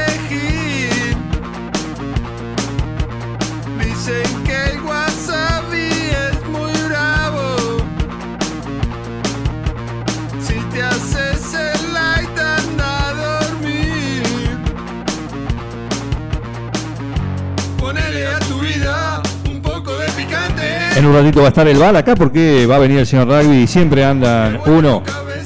Un 21.13 21.19
ratito 21.19 21.41
va 21.41 21.45
a 21.45 21.49
estar 21.49 21.67
el 21.67 21.77
Bala 21.77 21.99
acá 21.99 22.15
porque 22.15 22.65
va 22.65 22.77
a 22.77 22.79
venir 22.79 22.97
el 22.97 23.05
señor 23.05 23.27
Rugby 23.27 23.57
y 23.57 23.67
siempre 23.67 24.03
andan 24.03 24.59
uno, 24.65 25.03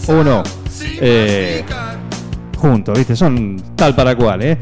uno, 0.07 0.41
eh, 1.01 1.61
juntos, 2.55 2.97
¿viste? 2.97 3.17
Son 3.17 3.61
tal 3.75 3.93
para 3.93 4.15
cual, 4.15 4.43
¿eh? 4.43 4.57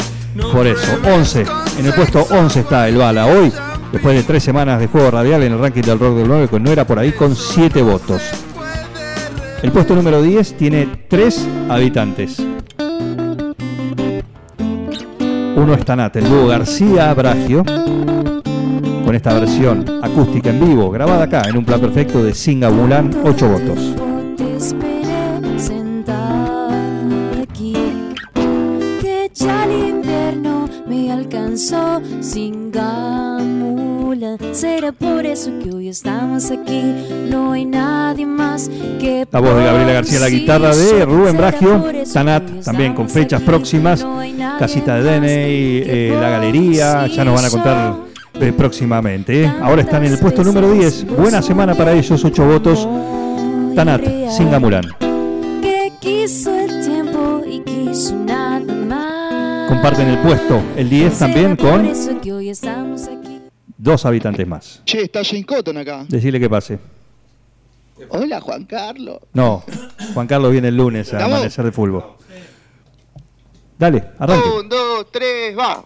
Por 0.52 0.66
eso, 0.66 0.98
11. 1.04 1.46
En 1.78 1.86
el 1.86 1.94
puesto 1.94 2.26
11 2.28 2.60
está 2.60 2.88
el 2.88 2.98
Bala. 2.98 3.28
Hoy, 3.28 3.54
después 3.92 4.16
de 4.16 4.24
tres 4.24 4.42
semanas 4.42 4.80
de 4.80 4.88
juego 4.88 5.12
radial 5.12 5.44
en 5.44 5.54
el 5.54 5.60
ranking 5.60 5.84
del 5.84 6.00
rock 6.00 6.16
del 6.16 6.28
9, 6.28 6.48
con 6.48 6.64
no 6.64 6.72
era 6.72 6.88
por 6.88 6.98
ahí, 6.98 7.12
con 7.12 7.36
7 7.36 7.84
votos. 7.84 8.24
El 9.62 9.72
puesto 9.72 9.94
número 9.94 10.24
10 10.24 10.58
tiene 10.58 10.88
3 11.08 11.48
habitantes. 11.70 12.44
Uno 15.56 15.74
es 15.76 15.86
Tanat, 15.86 16.16
el 16.16 16.48
García 16.48 17.14
Bragio, 17.14 17.64
con 19.06 19.16
esta 19.16 19.40
versión 19.40 19.86
acústica 20.02 20.50
en 20.50 20.66
vivo, 20.66 20.90
grabada 20.90 21.26
acá 21.26 21.44
en 21.48 21.58
un 21.58 21.66
plan 21.66 21.80
perfecto 21.80 22.24
de 22.24 22.34
Singa 22.34 22.72
Mulan, 22.72 23.12
8 23.24 23.48
votos. 23.48 23.96
Será 34.52 34.92
por 34.94 35.26
eso 35.26 35.52
que 35.62 35.70
hoy 35.70 35.90
estamos 35.90 36.50
aquí. 36.50 36.82
No 37.30 37.52
hay 37.52 37.66
nadie 37.66 38.26
más 38.26 38.70
que. 39.00 39.28
La 39.30 39.40
voz 39.40 39.58
de 39.58 39.64
Gabriela 39.66 39.94
García, 39.94 40.20
la 40.20 40.30
guitarra 40.30 40.76
de 40.76 41.06
Rubén 41.06 41.36
Bragio, 41.36 41.84
hoy 41.84 42.04
también 42.64 42.94
con 42.94 43.10
fechas 43.10 43.42
próximas, 43.42 44.06
Casita 44.58 44.96
de 44.96 45.04
Dene, 45.04 45.28
eh, 45.30 46.18
La 46.20 46.30
Galería, 46.30 47.08
ya 47.08 47.26
nos 47.26 47.36
van 47.36 47.46
a 47.46 47.50
contar 47.50 47.96
eh, 48.40 48.54
próximamente. 48.54 49.44
¿eh? 49.44 49.54
Ahora 49.62 49.82
están 49.82 50.06
en 50.06 50.14
el 50.14 50.20
puesto 50.20 50.44
número 50.44 50.72
10. 50.72 51.06
Buena 51.18 51.42
semana 51.42 51.76
para 51.76 51.94
ellos, 51.94 52.24
8 52.24 52.46
votos. 52.46 52.88
Tanat, 53.76 54.02
más. 54.04 54.86
Comparten 59.68 60.08
el 60.08 60.18
puesto, 60.20 60.62
el 60.76 60.90
10 60.90 61.20
también 61.20 61.56
con 61.56 61.92
dos 63.78 64.06
habitantes 64.06 64.48
más. 64.48 64.82
Che, 64.86 65.04
está 65.04 65.24
Jane 65.24 65.46
Cotton 65.46 65.78
acá. 65.78 66.06
Decirle 66.08 66.40
que 66.40 66.50
pase. 66.50 66.80
Hola, 68.10 68.42
Juan 68.42 68.66
Carlos. 68.66 69.20
No, 69.34 69.64
Juan 70.14 70.28
Carlos 70.28 70.52
viene 70.52 70.68
el 70.68 70.78
lunes 70.78 71.14
a 71.14 71.26
amanecer 71.26 71.66
de 71.66 71.72
fútbol. 71.72 72.04
Dale, 73.78 74.04
arranque. 74.20 74.50
Un, 74.50 74.70
dos, 74.70 75.12
tres, 75.12 75.58
va. 75.58 75.84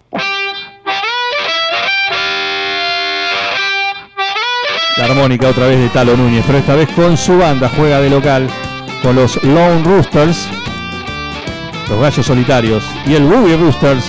La 4.99 5.05
armónica 5.05 5.47
otra 5.47 5.65
vez 5.65 5.79
de 5.79 5.87
Talo 5.87 6.17
Núñez, 6.17 6.43
pero 6.45 6.57
esta 6.57 6.75
vez 6.75 6.89
con 6.89 7.15
su 7.15 7.37
banda, 7.37 7.71
juega 7.73 8.01
de 8.01 8.09
local 8.09 8.49
con 9.01 9.15
los 9.15 9.41
Lone 9.45 9.81
Roosters, 9.85 10.49
los 11.87 12.01
Gallos 12.01 12.25
Solitarios 12.25 12.83
y 13.07 13.15
el 13.15 13.23
Boogie 13.23 13.55
Roosters. 13.55 14.03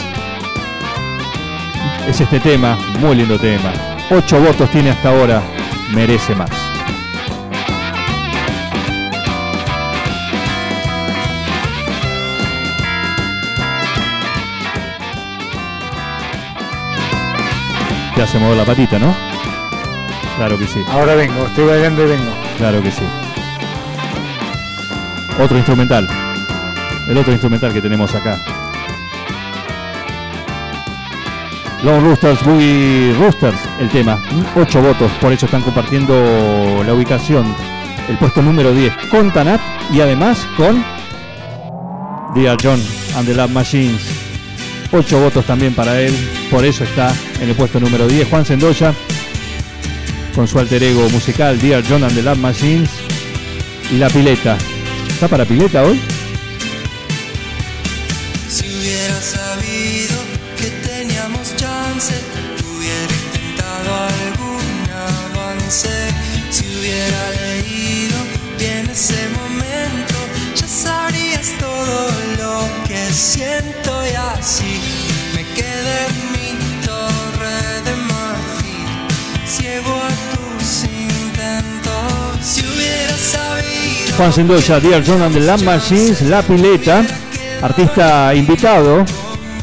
Es 2.09 2.21
este 2.21 2.41
tema, 2.41 2.77
muy 2.99 3.15
lindo 3.15 3.39
tema. 3.39 3.73
Ocho 4.11 4.41
votos 4.41 4.69
tiene 4.73 4.91
hasta 4.91 5.11
ahora, 5.11 5.41
merece 5.95 6.35
más. 6.35 6.51
Te 18.17 18.23
hace 18.23 18.41
mover 18.41 18.57
la 18.57 18.65
patita, 18.65 18.99
¿no? 18.99 19.30
Claro 20.41 20.59
que 20.59 20.67
sí. 20.67 20.83
Ahora 20.89 21.15
vengo, 21.17 21.45
estoy 21.45 21.67
bailando 21.67 22.03
y 22.03 22.07
vengo. 22.07 22.33
Claro 22.57 22.83
que 22.83 22.91
sí. 22.91 23.03
Otro 25.39 25.59
instrumental. 25.59 26.09
El 27.07 27.19
otro 27.19 27.33
instrumental 27.33 27.75
que 27.75 27.83
tenemos 27.83 28.15
acá. 28.15 28.43
Lone 31.85 32.01
Roosters, 32.01 32.43
Boogie 32.43 33.15
Roosters, 33.19 33.59
el 33.81 33.91
tema. 33.91 34.19
Ocho 34.57 34.81
votos, 34.81 35.13
por 35.21 35.31
eso 35.31 35.45
están 35.45 35.61
compartiendo 35.61 36.83
la 36.87 36.95
ubicación. 36.95 37.55
El 38.09 38.17
puesto 38.17 38.41
número 38.41 38.73
10 38.73 38.97
con 39.11 39.31
Tanat 39.31 39.61
y 39.93 40.01
además 40.01 40.49
con 40.57 40.83
Dear 42.35 42.57
John 42.63 42.83
and 43.15 43.29
the 43.29 43.35
Love 43.35 43.51
Machines. 43.51 44.09
Ocho 44.91 45.21
votos 45.21 45.45
también 45.45 45.75
para 45.75 46.01
él, 46.01 46.17
por 46.51 46.65
eso 46.65 46.85
está 46.85 47.13
en 47.43 47.51
el 47.51 47.55
puesto 47.55 47.79
número 47.79 48.09
10. 48.09 48.27
Juan 48.31 48.47
Sendoya 48.47 48.95
con 50.35 50.47
su 50.47 50.59
alter 50.59 50.83
ego 50.83 51.09
musical 51.11 51.59
Dear 51.61 51.83
John 51.89 52.05
and 52.05 52.15
the 52.15 52.23
Love 52.23 52.39
Machines 52.39 52.91
y 53.91 53.97
La 53.97 54.09
Pileta. 54.09 54.57
¿Está 55.09 55.29
para 55.29 55.45
Pileta 55.45 55.83
hoy? 55.83 56.01
Si 58.49 58.67
hubiera 58.67 59.21
sabido 59.21 60.17
que 60.57 60.71
teníamos 60.89 61.55
chance, 61.57 62.15
hubiera 62.65 63.13
intentado 63.25 63.91
algún 63.95 64.91
avance. 65.35 65.91
Si 66.51 66.65
hubiera 66.65 67.31
leído 67.31 68.17
bien 68.59 68.89
ese 68.91 69.29
momento, 69.31 70.15
ya 70.57 70.67
sabrías 70.67 71.53
todo 71.59 72.11
lo 72.39 72.87
que 72.87 73.13
siento 73.13 74.07
y 74.07 74.15
así 74.15 74.90
Juan 84.21 84.35
Sendoya, 84.35 84.79
Dear 84.79 85.03
John 85.03 85.23
and 85.23 85.33
the 85.33 85.41
Love 85.41 85.63
Machines, 85.63 86.21
La 86.29 86.43
Pileta, 86.43 87.03
artista 87.63 88.35
invitado 88.35 89.03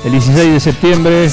el 0.04 0.12
16 0.12 0.54
de 0.54 0.60
septiembre 0.60 1.30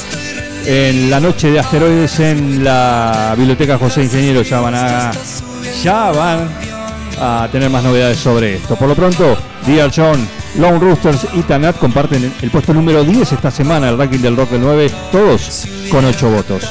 en 0.67 1.09
la 1.09 1.21
noche 1.21 1.51
de 1.51 1.59
asteroides 1.59 2.21
en 2.21 2.63
la 2.63 3.35
Biblioteca 3.35 3.79
José 3.79 4.03
Ingeniero. 4.03 4.43
Ya 4.43 4.61
van 4.61 4.75
a, 4.75 5.13
ya 5.83 6.11
van 6.11 6.51
a 7.19 7.49
tener 7.51 7.71
más 7.71 7.83
novedades 7.83 8.19
sobre 8.19 8.57
esto. 8.57 8.77
Por 8.77 8.89
lo 8.89 8.95
pronto, 8.95 9.39
Dear 9.67 9.91
John, 9.91 10.29
Lone 10.59 10.79
Roosters 10.79 11.27
y 11.33 11.41
Tanat 11.45 11.79
comparten 11.79 12.31
el 12.43 12.51
puesto 12.51 12.75
número 12.75 13.05
10 13.05 13.33
esta 13.33 13.51
semana, 13.51 13.89
el 13.89 13.97
ranking 13.97 14.19
del 14.19 14.37
rock 14.37 14.51
del 14.51 14.61
9, 14.61 14.91
todos 15.11 15.67
con 15.91 16.05
8 16.05 16.29
votos. 16.29 16.63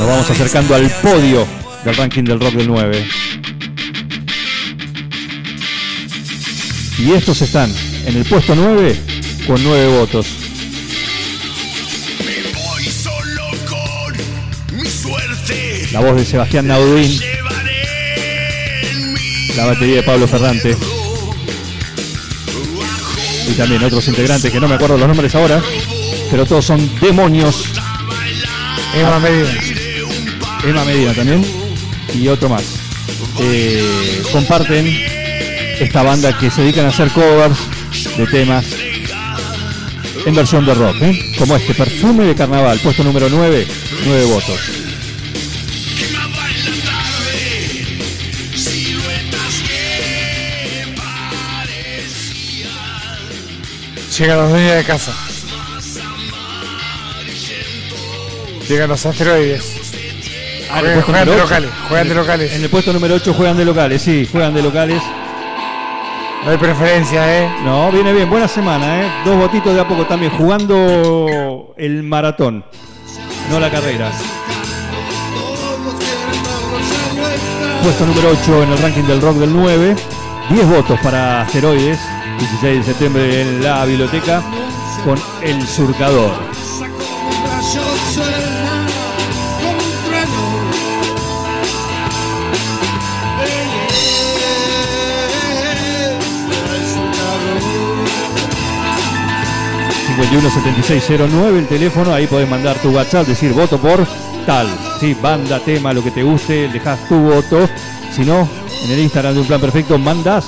Nos 0.00 0.08
vamos 0.08 0.30
acercando 0.30 0.74
al 0.74 0.90
podio 1.00 1.46
del 1.86 1.96
ranking 1.96 2.24
del 2.24 2.40
rock 2.40 2.54
del 2.54 2.66
9. 2.66 3.06
Y 6.98 7.12
estos 7.12 7.40
están 7.42 7.72
en 8.06 8.16
el 8.16 8.24
puesto 8.24 8.56
9 8.56 9.00
con 9.46 9.62
9 9.62 9.98
votos. 9.98 10.26
La 15.92 16.00
voz 16.00 16.16
de 16.16 16.24
Sebastián 16.24 16.66
Naudín. 16.66 17.20
La 19.56 19.66
batería 19.66 19.96
de 19.96 20.02
Pablo 20.02 20.26
Ferrante. 20.26 20.76
Y 23.48 23.52
también 23.52 23.84
otros 23.84 24.08
integrantes 24.08 24.50
que 24.50 24.58
no 24.58 24.66
me 24.66 24.74
acuerdo 24.74 24.98
los 24.98 25.06
nombres 25.06 25.32
ahora. 25.36 25.62
Pero 26.32 26.44
todos 26.46 26.64
son 26.64 26.90
demonios. 27.00 27.64
Emma 28.92 29.20
Medina. 29.20 29.54
Emma 30.64 30.84
Medina 30.84 31.14
también. 31.14 31.65
Y 32.16 32.28
otro 32.28 32.48
más. 32.48 32.64
Eh, 33.38 34.22
comparten 34.32 34.86
esta 35.78 36.02
banda 36.02 36.36
que 36.38 36.50
se 36.50 36.62
dedican 36.62 36.86
a 36.86 36.88
hacer 36.88 37.10
covers 37.10 37.58
de 38.16 38.26
temas 38.26 38.64
en 40.24 40.34
versión 40.34 40.64
de 40.66 40.74
rock, 40.74 40.96
¿eh? 41.02 41.34
como 41.38 41.54
este 41.54 41.74
perfume 41.74 42.24
de 42.24 42.34
carnaval, 42.34 42.78
puesto 42.82 43.04
número 43.04 43.28
9, 43.28 43.66
9 44.06 44.24
votos. 44.24 44.60
Llegan 54.18 54.38
los 54.38 54.50
dueños 54.50 54.76
de 54.76 54.84
casa. 54.84 55.14
Llegan 58.66 58.88
los 58.88 59.04
asteroides. 59.04 59.75
Ah, 60.70 60.80
Juegan, 61.04 61.26
de 61.26 61.36
locales, 61.36 61.70
juegan 61.88 62.08
de 62.08 62.14
locales. 62.14 62.52
En 62.52 62.62
el 62.62 62.70
puesto 62.70 62.92
número 62.92 63.14
8 63.14 63.34
juegan 63.34 63.56
de 63.56 63.64
locales, 63.64 64.02
sí, 64.02 64.28
juegan 64.30 64.54
de 64.54 64.62
locales. 64.62 65.02
No 66.44 66.50
hay 66.50 66.58
preferencia, 66.58 67.38
¿eh? 67.38 67.50
No, 67.64 67.90
viene 67.90 68.12
bien, 68.12 68.28
buena 68.28 68.46
semana, 68.46 69.02
¿eh? 69.02 69.10
Dos 69.24 69.36
votitos 69.36 69.74
de 69.74 69.80
a 69.80 69.88
poco 69.88 70.06
también, 70.06 70.32
jugando 70.32 71.74
el 71.76 72.02
maratón, 72.02 72.64
no 73.50 73.60
la 73.60 73.70
carrera. 73.70 74.10
Puesto 77.82 78.06
número 78.06 78.30
8 78.42 78.62
en 78.64 78.72
el 78.72 78.78
ranking 78.78 79.04
del 79.04 79.20
rock 79.20 79.36
del 79.36 79.52
9. 79.52 79.96
10 80.50 80.68
votos 80.68 80.98
para 81.00 81.42
Asteroides, 81.42 81.98
16 82.38 82.78
de 82.78 82.84
septiembre 82.84 83.40
en 83.40 83.62
la 83.64 83.84
biblioteca 83.84 84.42
con 85.04 85.18
El 85.42 85.66
Surcador. 85.66 86.55
Nueve 101.30 101.58
el 101.58 101.66
teléfono, 101.66 102.12
ahí 102.12 102.26
podés 102.26 102.48
mandar 102.48 102.76
tu 102.78 102.90
WhatsApp, 102.90 103.26
decir 103.26 103.52
voto 103.52 103.78
por 103.78 104.06
tal, 104.46 104.66
sí, 105.00 105.16
banda, 105.20 105.58
tema, 105.60 105.92
lo 105.92 106.02
que 106.02 106.10
te 106.10 106.22
guste, 106.22 106.68
dejas 106.68 107.08
tu 107.08 107.16
voto. 107.16 107.68
Si 108.14 108.24
no, 108.24 108.48
en 108.84 108.90
el 108.92 109.00
Instagram 109.00 109.34
de 109.34 109.40
Un 109.40 109.46
Plan 109.46 109.60
Perfecto 109.60 109.98
mandas 109.98 110.46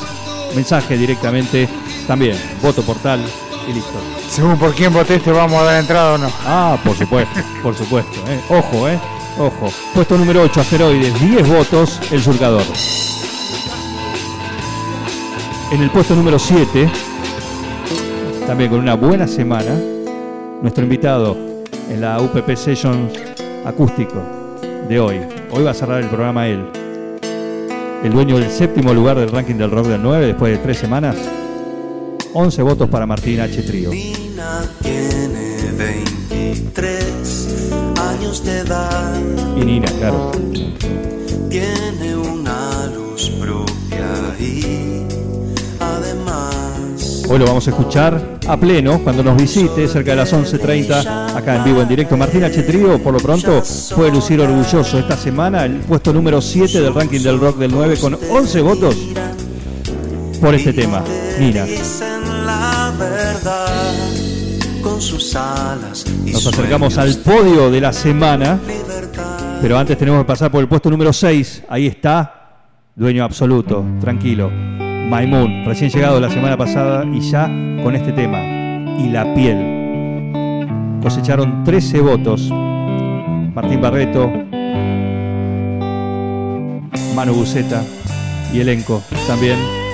mensaje 0.55 0.97
directamente 0.97 1.69
también, 2.07 2.37
voto 2.63 2.83
por 2.83 2.97
tal 2.99 3.21
y 3.69 3.73
listo. 3.73 4.01
Según 4.31 4.57
por 4.59 4.75
quién 4.75 4.93
votés 4.93 5.23
te 5.23 5.31
vamos 5.33 5.61
a 5.61 5.65
dar 5.65 5.81
entrada 5.81 6.15
o 6.15 6.19
no. 6.19 6.31
Ah, 6.47 6.79
por 6.83 6.97
supuesto, 6.97 7.41
por 7.63 7.77
supuesto. 7.77 8.19
eh. 8.29 8.41
Ojo, 8.49 8.89
eh. 8.89 8.99
Ojo. 9.39 9.73
Puesto 9.95 10.17
número 10.17 10.43
8, 10.43 10.61
asteroides, 10.61 11.21
10 11.21 11.49
votos, 11.49 12.01
el 12.11 12.23
surcador. 12.23 12.63
En 15.71 15.83
el 15.83 15.91
puesto 15.91 16.15
número 16.15 16.39
7, 16.39 16.89
también 18.49 18.71
con 18.71 18.81
una 18.81 18.95
buena 18.95 19.29
semana, 19.29 19.79
nuestro 20.63 20.83
invitado 20.83 21.37
en 21.91 22.01
la 22.01 22.19
UPP 22.19 22.57
Sessions 22.57 23.13
acústico 23.63 24.23
de 24.89 24.99
hoy. 24.99 25.21
Hoy 25.51 25.65
va 25.65 25.73
a 25.73 25.75
cerrar 25.75 26.03
el 26.03 26.09
programa 26.09 26.49
él. 26.49 26.65
El 28.03 28.11
dueño 28.11 28.39
del 28.39 28.51
séptimo 28.51 28.95
lugar 28.95 29.19
del 29.19 29.29
ranking 29.29 29.57
del 29.57 29.71
rock 29.71 29.89
del 29.89 30.03
9 30.03 30.29
después 30.29 30.57
de 30.57 30.59
tres 30.63 30.79
semanas. 30.79 31.17
11 32.33 32.63
votos 32.63 32.89
para 32.89 33.05
Martín 33.05 33.39
H. 33.41 33.63
Trío. 33.65 33.91
Nina 33.91 34.63
tiene 34.81 35.57
23 35.77 37.71
años 38.01 38.43
de 38.47 38.61
edad. 38.61 39.13
Y 39.59 39.61
Nina, 39.67 39.89
claro. 39.99 40.31
Tiene 41.51 42.17
una 42.17 42.87
luz 42.95 43.29
propia 43.29 44.35
y 44.41 44.88
Hoy 47.31 47.39
lo 47.39 47.45
vamos 47.45 47.67
a 47.67 47.71
escuchar 47.71 48.39
a 48.49 48.57
pleno 48.57 49.01
cuando 49.05 49.23
nos 49.23 49.37
visite 49.37 49.87
cerca 49.87 50.13
de 50.13 50.17
las 50.17 50.33
11.30 50.33 51.37
acá 51.37 51.57
en 51.57 51.65
vivo 51.65 51.83
en 51.83 51.89
directo. 51.89 52.17
Martín 52.17 52.43
H. 52.43 52.63
Por 53.05 53.13
lo 53.13 53.19
pronto, 53.19 53.63
puede 53.95 54.11
lucir 54.11 54.41
orgulloso 54.41 54.99
esta 54.99 55.15
semana 55.15 55.67
el 55.67 55.81
puesto 55.81 56.11
número 56.11 56.41
7 56.41 56.81
del 56.81 56.95
ranking 56.95 57.21
del 57.21 57.39
rock 57.39 57.59
del 57.59 57.71
9 57.71 57.99
con 58.01 58.15
11 58.31 58.61
votos 58.63 58.97
por 60.41 60.55
este 60.55 60.73
tema. 60.73 61.05
Nina. 61.39 61.67
Nos 66.33 66.47
acercamos 66.47 66.97
al 66.97 67.15
podio 67.17 67.71
de 67.71 67.81
la 67.83 67.93
semana, 67.93 68.59
pero 69.61 69.77
antes 69.77 69.99
tenemos 69.99 70.23
que 70.23 70.27
pasar 70.27 70.51
por 70.51 70.63
el 70.63 70.69
puesto 70.69 70.89
número 70.89 71.13
6. 71.13 71.65
Ahí 71.69 71.89
está, 71.89 72.63
dueño 72.97 73.23
absoluto, 73.23 73.85
tranquilo. 74.01 74.88
Maimun, 75.09 75.65
recién 75.65 75.91
llegado 75.91 76.21
la 76.21 76.29
semana 76.29 76.59
pasada 76.59 77.03
y 77.07 77.21
ya 77.21 77.47
con 77.83 77.97
este 77.97 78.13
tema. 78.13 78.43
Y 78.99 79.09
la 79.09 79.33
piel. 79.35 81.01
Cosecharon 81.03 81.65
13 81.65 82.01
votos. 82.01 82.51
Martín 82.51 83.81
Barreto, 83.81 84.31
Manu 87.17 87.33
Buceta 87.33 87.83
y 88.53 88.61
elenco 88.61 89.03
también. 89.27 89.88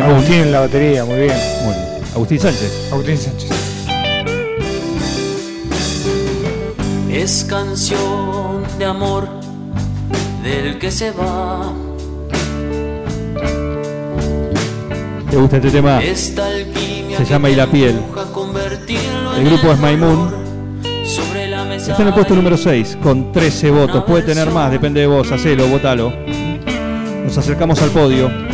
Agustín 0.00 0.34
en 0.36 0.52
la 0.52 0.60
batería, 0.60 1.04
muy 1.04 1.16
bien. 1.16 1.36
Muy 1.64 1.74
bien. 1.74 1.86
Agustín 2.14 2.40
Sánchez. 2.40 2.88
Agustín 2.90 3.18
Sánchez. 3.18 3.50
Es 7.10 7.44
canción 7.48 8.62
de 8.78 8.84
amor 8.84 9.28
del 10.42 10.78
que 10.78 10.90
se 10.90 11.10
va. 11.10 11.72
¿Te 15.30 15.36
gusta 15.36 15.56
este 15.56 15.70
tema? 15.70 16.00
Se 16.00 17.24
llama 17.28 17.50
Y 17.50 17.54
la 17.54 17.66
piel. 17.66 18.00
El 19.36 19.44
grupo 19.44 19.72
es. 19.72 19.78
Maimun. 19.78 20.42
Está 21.76 22.02
en 22.02 22.08
el 22.08 22.14
puesto 22.14 22.34
número 22.34 22.56
6 22.56 22.98
con 23.02 23.32
13 23.32 23.70
votos. 23.70 24.04
Puede 24.04 24.22
tener 24.22 24.50
más, 24.50 24.70
depende 24.70 25.00
de 25.00 25.06
vos. 25.06 25.30
Hacelo, 25.30 25.66
votalo. 25.68 26.12
Nos 27.24 27.36
acercamos 27.36 27.80
al 27.82 27.90
podio. 27.90 28.51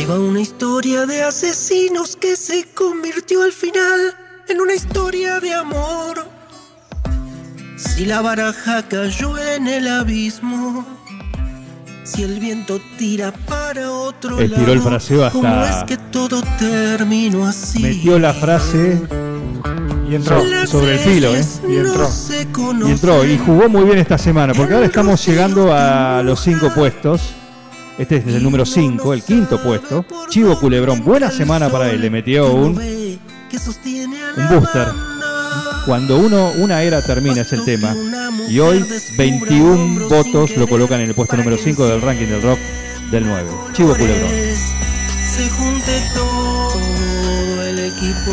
Ahí 0.00 0.06
va 0.06 0.18
una 0.18 0.40
historia 0.40 1.04
de 1.04 1.22
asesinos 1.22 2.16
que 2.16 2.34
se 2.34 2.64
convirtió 2.72 3.42
al 3.42 3.52
final 3.52 4.16
en 4.48 4.58
una 4.62 4.72
historia 4.72 5.40
de 5.40 5.52
amor. 5.52 6.26
Si 7.76 8.06
la 8.06 8.22
baraja 8.22 8.88
cayó 8.88 9.36
en 9.36 9.66
el 9.68 9.86
abismo, 9.88 10.86
si 12.04 12.22
el 12.22 12.40
viento 12.40 12.80
tira 12.96 13.30
para 13.46 13.90
otro 13.90 14.40
Estiró 14.40 14.60
lado, 14.62 14.72
el 14.72 14.80
fraseo 14.80 15.22
hasta- 15.26 15.38
¿cómo 15.38 15.64
es 15.66 15.84
que 15.86 15.98
todo 15.98 16.40
terminó 16.58 17.46
así? 17.46 17.80
Metió 17.80 18.18
la 18.18 18.32
frase 18.32 19.02
Y 20.08 20.14
entró. 20.14 20.42
Las 20.42 20.70
sobre 20.70 20.94
el 20.94 20.98
filo, 21.00 21.36
¿eh? 21.36 21.44
Y 21.68 21.76
entró. 21.76 22.04
no 22.04 22.10
se 22.10 22.40
Y 22.88 22.90
entró 22.90 23.22
y 23.26 23.36
jugó 23.36 23.68
muy 23.68 23.84
bien 23.84 23.98
esta 23.98 24.16
semana, 24.16 24.54
porque 24.54 24.72
ahora 24.72 24.86
estamos 24.86 25.22
llegando 25.26 25.70
a 25.74 26.22
los 26.22 26.40
5 26.40 26.72
puestos. 26.74 27.34
Este 28.00 28.16
es 28.16 28.26
el 28.28 28.42
número 28.42 28.64
5, 28.64 29.12
el 29.12 29.22
quinto 29.22 29.62
puesto. 29.62 30.06
Chivo 30.30 30.58
Culebrón, 30.58 31.04
buena 31.04 31.30
semana 31.30 31.68
para 31.68 31.90
él. 31.90 32.00
Le 32.00 32.08
metió 32.08 32.50
un, 32.54 32.78
un 32.78 34.48
booster. 34.48 34.88
Cuando 35.84 36.18
uno, 36.18 36.50
una 36.56 36.82
era 36.82 37.02
termina 37.02 37.42
es 37.42 37.52
el 37.52 37.62
tema. 37.62 37.94
Y 38.48 38.58
hoy 38.58 38.86
21 39.18 40.08
votos 40.08 40.56
lo 40.56 40.66
colocan 40.66 41.02
en 41.02 41.10
el 41.10 41.14
puesto 41.14 41.36
número 41.36 41.58
5 41.58 41.88
del 41.88 42.00
ranking 42.00 42.28
del 42.28 42.40
rock 42.40 42.58
del 43.10 43.26
9. 43.26 43.50
Chivo 43.74 43.94
Culebrón. 43.94 44.30
se 45.36 45.50
junte 45.50 46.02
todo 46.14 47.62
el 47.66 47.80
equipo 47.80 48.32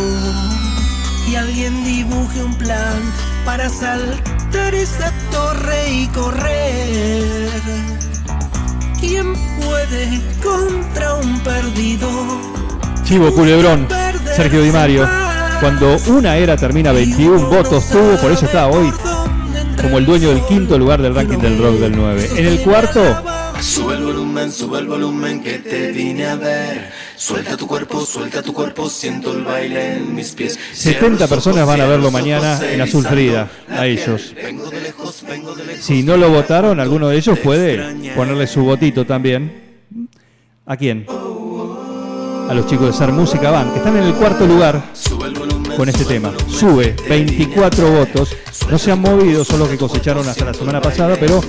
y 1.30 1.36
alguien 1.36 1.84
dibuje 1.84 2.42
un 2.42 2.56
plan 2.56 3.02
para 3.44 3.68
saltar 3.68 4.74
esa 4.74 5.12
torre 5.30 5.92
y 5.92 6.08
correr. 6.08 7.97
¿Quién 9.18 9.34
puede 9.66 10.22
contra 10.44 11.16
un 11.16 11.40
perdido? 11.40 12.08
Chivo 13.04 13.34
Culebrón, 13.34 13.88
Sergio 14.36 14.62
Di 14.62 14.70
Mario. 14.70 15.10
Cuando 15.60 15.98
una 16.06 16.38
era 16.38 16.56
termina 16.56 16.92
21 16.92 17.50
votos 17.50 17.90
tuvo, 17.90 18.16
por 18.18 18.32
eso 18.32 18.46
está 18.46 18.68
hoy 18.68 18.94
como 19.82 19.98
el 19.98 20.06
dueño 20.06 20.30
del 20.30 20.46
quinto 20.46 20.78
lugar 20.78 21.02
del 21.02 21.16
ranking 21.16 21.40
del 21.40 21.60
rock 21.60 21.78
del 21.78 21.96
9. 21.96 22.30
En 22.36 22.46
el 22.46 22.62
cuarto, 22.62 23.02
Sube 23.62 23.96
el 23.96 24.04
volumen, 24.04 24.52
sube 24.52 24.80
el 24.80 24.88
volumen 24.88 25.42
que 25.42 25.60
te 25.60 25.92
vine 25.92 26.28
a 26.28 26.36
ver. 26.36 26.92
Suelta 27.16 27.58
tu 27.58 27.68
cuerpo, 27.68 28.06
suelta 28.06 28.42
tu 28.42 28.54
cuerpo, 28.54 28.90
siento 28.90 29.34
el 29.34 29.44
baile 29.44 29.98
en 29.98 30.14
mis 30.16 30.32
pies. 30.32 30.60
70 30.74 31.28
personas 31.28 31.66
van 31.66 31.82
a 31.82 31.86
verlo 31.86 32.12
mañana 32.12 32.60
en 32.64 32.82
Azul 32.82 33.06
Frida, 33.06 33.50
a 33.70 33.86
ellos. 33.86 34.34
Si 35.80 36.04
no 36.04 36.18
lo 36.18 36.30
votaron, 36.30 36.80
alguno 36.80 37.10
de 37.10 37.18
ellos 37.18 37.40
puede 37.40 38.14
ponerle 38.16 38.48
su 38.48 38.64
votito 38.64 39.06
también. 39.06 39.80
¿A 40.66 40.78
quién? 40.78 41.06
A 41.08 42.54
los 42.54 42.68
chicos 42.68 42.88
de 42.88 42.94
Ser 42.94 43.12
Música 43.12 43.52
Van, 43.52 43.72
que 43.72 43.78
están 43.78 43.98
en 43.98 44.04
el 44.04 44.14
cuarto 44.14 44.46
lugar 44.46 44.82
con 45.76 45.90
este 45.90 46.06
tema. 46.06 46.32
Sube 46.48 46.96
24 47.10 47.92
votos. 47.92 48.36
No 48.70 48.78
se 48.78 48.92
han 48.92 49.02
movido, 49.02 49.44
son 49.44 49.60
los 49.60 49.70
que 49.70 49.78
cosecharon 49.78 50.28
hasta 50.28 50.46
la 50.46 50.54
semana 50.54 50.82
pasada, 50.82 51.16
pero 51.20 51.42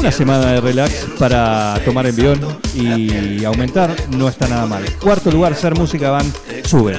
una 0.00 0.12
semana 0.12 0.52
de 0.52 0.60
relax 0.60 1.06
para 1.18 1.80
tomar 1.84 2.06
envión 2.06 2.38
y 2.74 3.44
aumentar 3.44 3.94
no 4.16 4.28
está 4.28 4.46
nada 4.48 4.66
mal. 4.66 4.84
Cuarto 5.00 5.30
lugar, 5.30 5.54
Ser 5.54 5.74
Música 5.74 6.10
Van, 6.10 6.32
sube. 6.64 6.98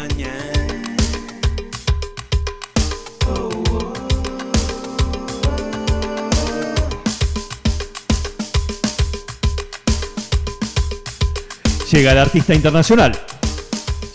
Llega 11.92 12.12
el 12.12 12.18
artista 12.20 12.54
internacional. 12.54 13.18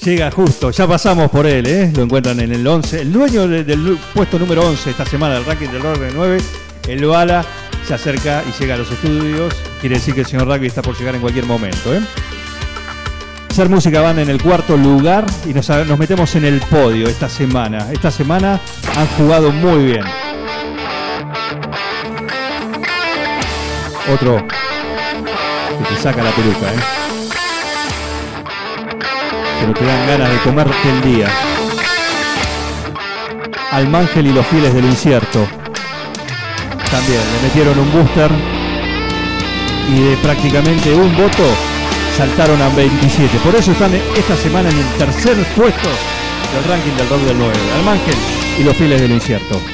Llega 0.02 0.30
justo, 0.30 0.70
ya 0.70 0.86
pasamos 0.86 1.30
por 1.30 1.46
él, 1.46 1.66
¿eh? 1.66 1.90
lo 1.96 2.02
encuentran 2.02 2.38
en 2.40 2.52
el 2.52 2.66
11. 2.66 3.00
El 3.00 3.12
dueño 3.12 3.48
de- 3.48 3.64
del 3.64 3.98
puesto 4.12 4.38
número 4.38 4.66
11 4.68 4.90
esta 4.90 5.06
semana 5.06 5.34
del 5.36 5.46
ranking 5.46 5.68
del 5.68 5.84
orden 5.84 6.12
9, 6.14 6.38
el 6.88 7.04
Bala, 7.06 7.44
se 7.84 7.94
acerca 7.94 8.42
y 8.48 8.52
llega 8.60 8.74
a 8.74 8.78
los 8.78 8.90
estudios. 8.90 9.54
Quiere 9.80 9.96
decir 9.96 10.14
que 10.14 10.20
el 10.20 10.26
señor 10.26 10.46
Rugby 10.46 10.66
está 10.66 10.82
por 10.82 10.96
llegar 10.98 11.14
en 11.14 11.20
cualquier 11.20 11.46
momento. 11.46 11.94
¿eh? 11.94 12.00
Ser 13.50 13.68
Música 13.68 14.00
Banda 14.00 14.22
en 14.22 14.30
el 14.30 14.42
cuarto 14.42 14.76
lugar 14.76 15.24
y 15.46 15.54
nos, 15.54 15.68
metemos 15.98 16.34
en 16.34 16.44
el 16.44 16.60
podio 16.60 17.08
esta 17.08 17.28
semana. 17.28 17.86
Esta 17.92 18.10
semana 18.10 18.60
han 18.96 19.06
jugado 19.18 19.50
muy 19.52 19.84
bien. 19.84 20.04
Otro 24.12 24.44
que 24.46 25.94
te 25.94 26.00
saca 26.00 26.22
la 26.22 26.30
peluca, 26.30 26.72
¿eh? 26.72 27.04
pero 29.60 29.72
te 29.72 29.84
dan 29.84 30.06
ganas 30.06 30.30
de 30.30 30.38
comerte 30.38 30.90
el 30.90 31.00
día. 31.02 31.28
Almángel 33.70 34.26
y 34.26 34.32
los 34.32 34.46
fieles 34.46 34.74
del 34.74 34.84
incierto. 34.84 35.46
También 36.94 37.20
le 37.35 37.48
metieron 37.48 37.76
un 37.76 37.92
booster 37.92 38.30
y 39.92 40.00
de 40.00 40.16
prácticamente 40.18 40.94
un 40.94 41.12
voto 41.16 41.42
saltaron 42.16 42.62
a 42.62 42.68
27. 42.68 43.37
Por 43.38 43.52
eso 43.57 43.72
están 43.72 43.92
esta 44.16 44.37
semana 44.37 44.70
en 44.70 44.78
el 44.78 44.87
tercer 44.96 45.35
puesto 45.57 45.88
del 45.88 46.64
ranking 46.70 46.92
del 46.92 47.09
rock 47.09 47.20
del 47.22 47.37
9. 47.37 47.52
Almángel 47.78 48.14
y 48.61 48.62
los 48.62 48.76
fieles 48.76 49.00
del 49.00 49.11
incierto. 49.11 49.73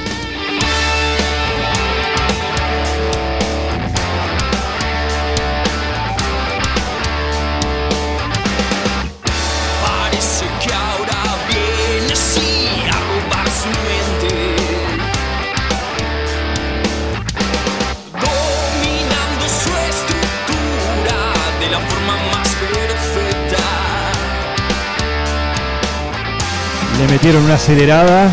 Metieron 27.21 27.45
una 27.45 27.57
acelerada 27.57 28.31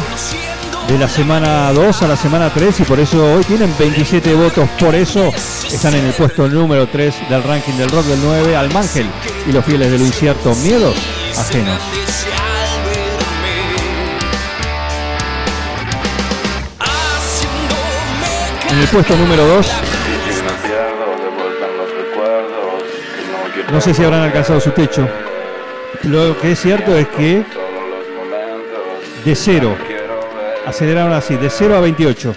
de 0.88 0.98
la 0.98 1.10
semana 1.10 1.74
2 1.74 2.04
a 2.04 2.08
la 2.08 2.16
semana 2.16 2.50
3 2.54 2.80
y 2.80 2.84
por 2.84 3.02
eso 3.02 3.34
hoy 3.34 3.44
tienen 3.44 3.76
27 3.78 4.34
votos. 4.34 4.70
Por 4.80 4.96
eso 4.96 5.34
están 5.70 5.94
en 5.96 6.06
el 6.06 6.14
puesto 6.14 6.48
número 6.48 6.88
3 6.88 7.30
del 7.30 7.44
ranking 7.44 7.74
del 7.74 7.90
rock 7.90 8.06
del 8.06 8.20
9 8.24 8.56
al 8.56 8.72
Mangel 8.72 9.06
y 9.46 9.52
los 9.52 9.66
fieles 9.66 9.92
del 9.92 10.00
incierto 10.00 10.56
miedos 10.56 10.96
ajenos. 11.38 11.82
En 18.72 18.80
el 18.80 18.88
puesto 18.88 19.18
número 19.18 19.46
2 19.48 19.68
no 23.70 23.82
sé 23.82 23.94
si 23.94 24.02
habrán 24.02 24.22
alcanzado 24.22 24.62
su 24.62 24.72
techo. 24.72 25.10
Lo 26.04 26.40
que 26.40 26.54
es 26.54 26.62
cierto 26.62 26.96
es 26.96 27.06
que 27.10 27.44
de 29.28 29.36
0 29.36 29.76
aceleraron 30.66 31.12
así, 31.12 31.36
de 31.36 31.50
0 31.50 31.76
a 31.76 31.82
28. 31.82 32.34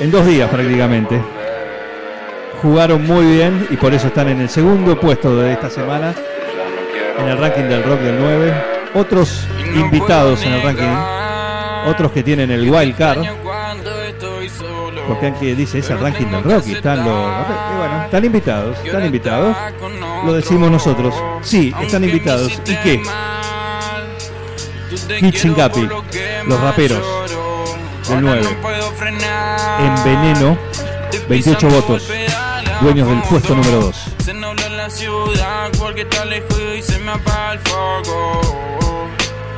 En 0.00 0.10
dos 0.10 0.26
días 0.26 0.50
prácticamente. 0.50 1.22
Jugaron 2.60 3.04
muy 3.06 3.24
bien 3.26 3.68
y 3.70 3.76
por 3.76 3.94
eso 3.94 4.08
están 4.08 4.28
en 4.28 4.40
el 4.40 4.48
segundo 4.48 4.98
puesto 4.98 5.36
de 5.36 5.52
esta 5.52 5.70
semana 5.70 6.14
en 7.16 7.28
el 7.28 7.38
ranking 7.38 7.62
del 7.62 7.84
rock 7.84 8.00
del 8.00 8.18
9. 8.18 8.54
Otros 8.94 9.46
invitados 9.72 10.42
en 10.44 10.52
el 10.52 10.62
ranking, 10.62 10.96
otros 11.86 12.10
que 12.10 12.24
tienen 12.24 12.50
el 12.50 12.68
wild 12.68 12.96
card. 12.96 13.24
Porque 15.06 15.26
aquí 15.28 15.54
dice 15.54 15.78
es 15.78 15.90
el 15.90 16.00
ranking 16.00 16.26
del 16.26 16.42
rock 16.42 16.66
y 16.66 16.72
están 16.72 17.04
los. 17.04 17.46
bueno, 17.78 18.02
están 18.04 18.24
invitados, 18.24 18.78
están 18.84 19.06
invitados. 19.06 19.56
Lo 20.24 20.32
decimos 20.32 20.72
nosotros. 20.72 21.14
Sí, 21.42 21.72
están 21.80 22.02
invitados. 22.02 22.60
¿Y 22.66 22.74
qué? 22.82 23.02
Kitchen 25.20 25.54
Capi, 25.54 25.88
los 26.46 26.60
raperos 26.60 27.04
del 28.08 28.20
9. 28.22 28.48
En 29.80 30.04
veneno, 30.04 30.58
28 31.28 31.68
votos. 31.68 32.08
Dueños 32.80 33.08
del 33.08 33.22
puesto 33.22 33.54
número 33.54 33.80
2. 33.80 33.96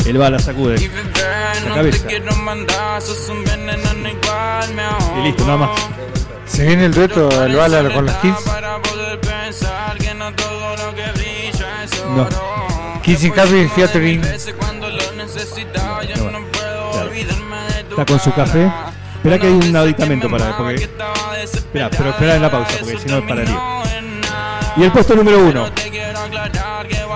El 0.06 0.18
bala 0.18 0.38
sacude 0.38 0.90
la 1.66 1.74
cabeza. 1.74 2.06
Y 5.16 5.22
listo, 5.22 5.44
nada 5.44 5.56
más. 5.56 5.70
Se 6.46 6.66
viene 6.66 6.84
el 6.84 6.94
dueto 6.94 7.28
del 7.28 7.56
bala 7.56 7.92
con 7.92 8.06
los 8.06 8.14
kids. 8.16 8.36
No. 12.14 12.28
Kids 13.02 13.24
in 13.24 13.32
Capi 13.32 13.68
featuring. 13.68 14.22
Está 17.94 18.04
con 18.06 18.18
su 18.18 18.32
café. 18.32 18.68
Espera 19.14 19.38
que 19.38 19.46
hay 19.46 19.52
un 19.52 19.76
aditamento 19.76 20.28
para 20.28 20.56
porque 20.56 20.90
Espera, 21.44 21.88
pero 21.90 22.10
espera 22.10 22.34
en 22.34 22.42
la 22.42 22.50
pausa 22.50 22.76
porque 22.80 22.98
si 22.98 23.06
no 23.06 23.24
pararía. 23.24 23.56
Y 24.76 24.82
el 24.82 24.90
puesto 24.90 25.14
número 25.14 25.46
uno. 25.46 25.66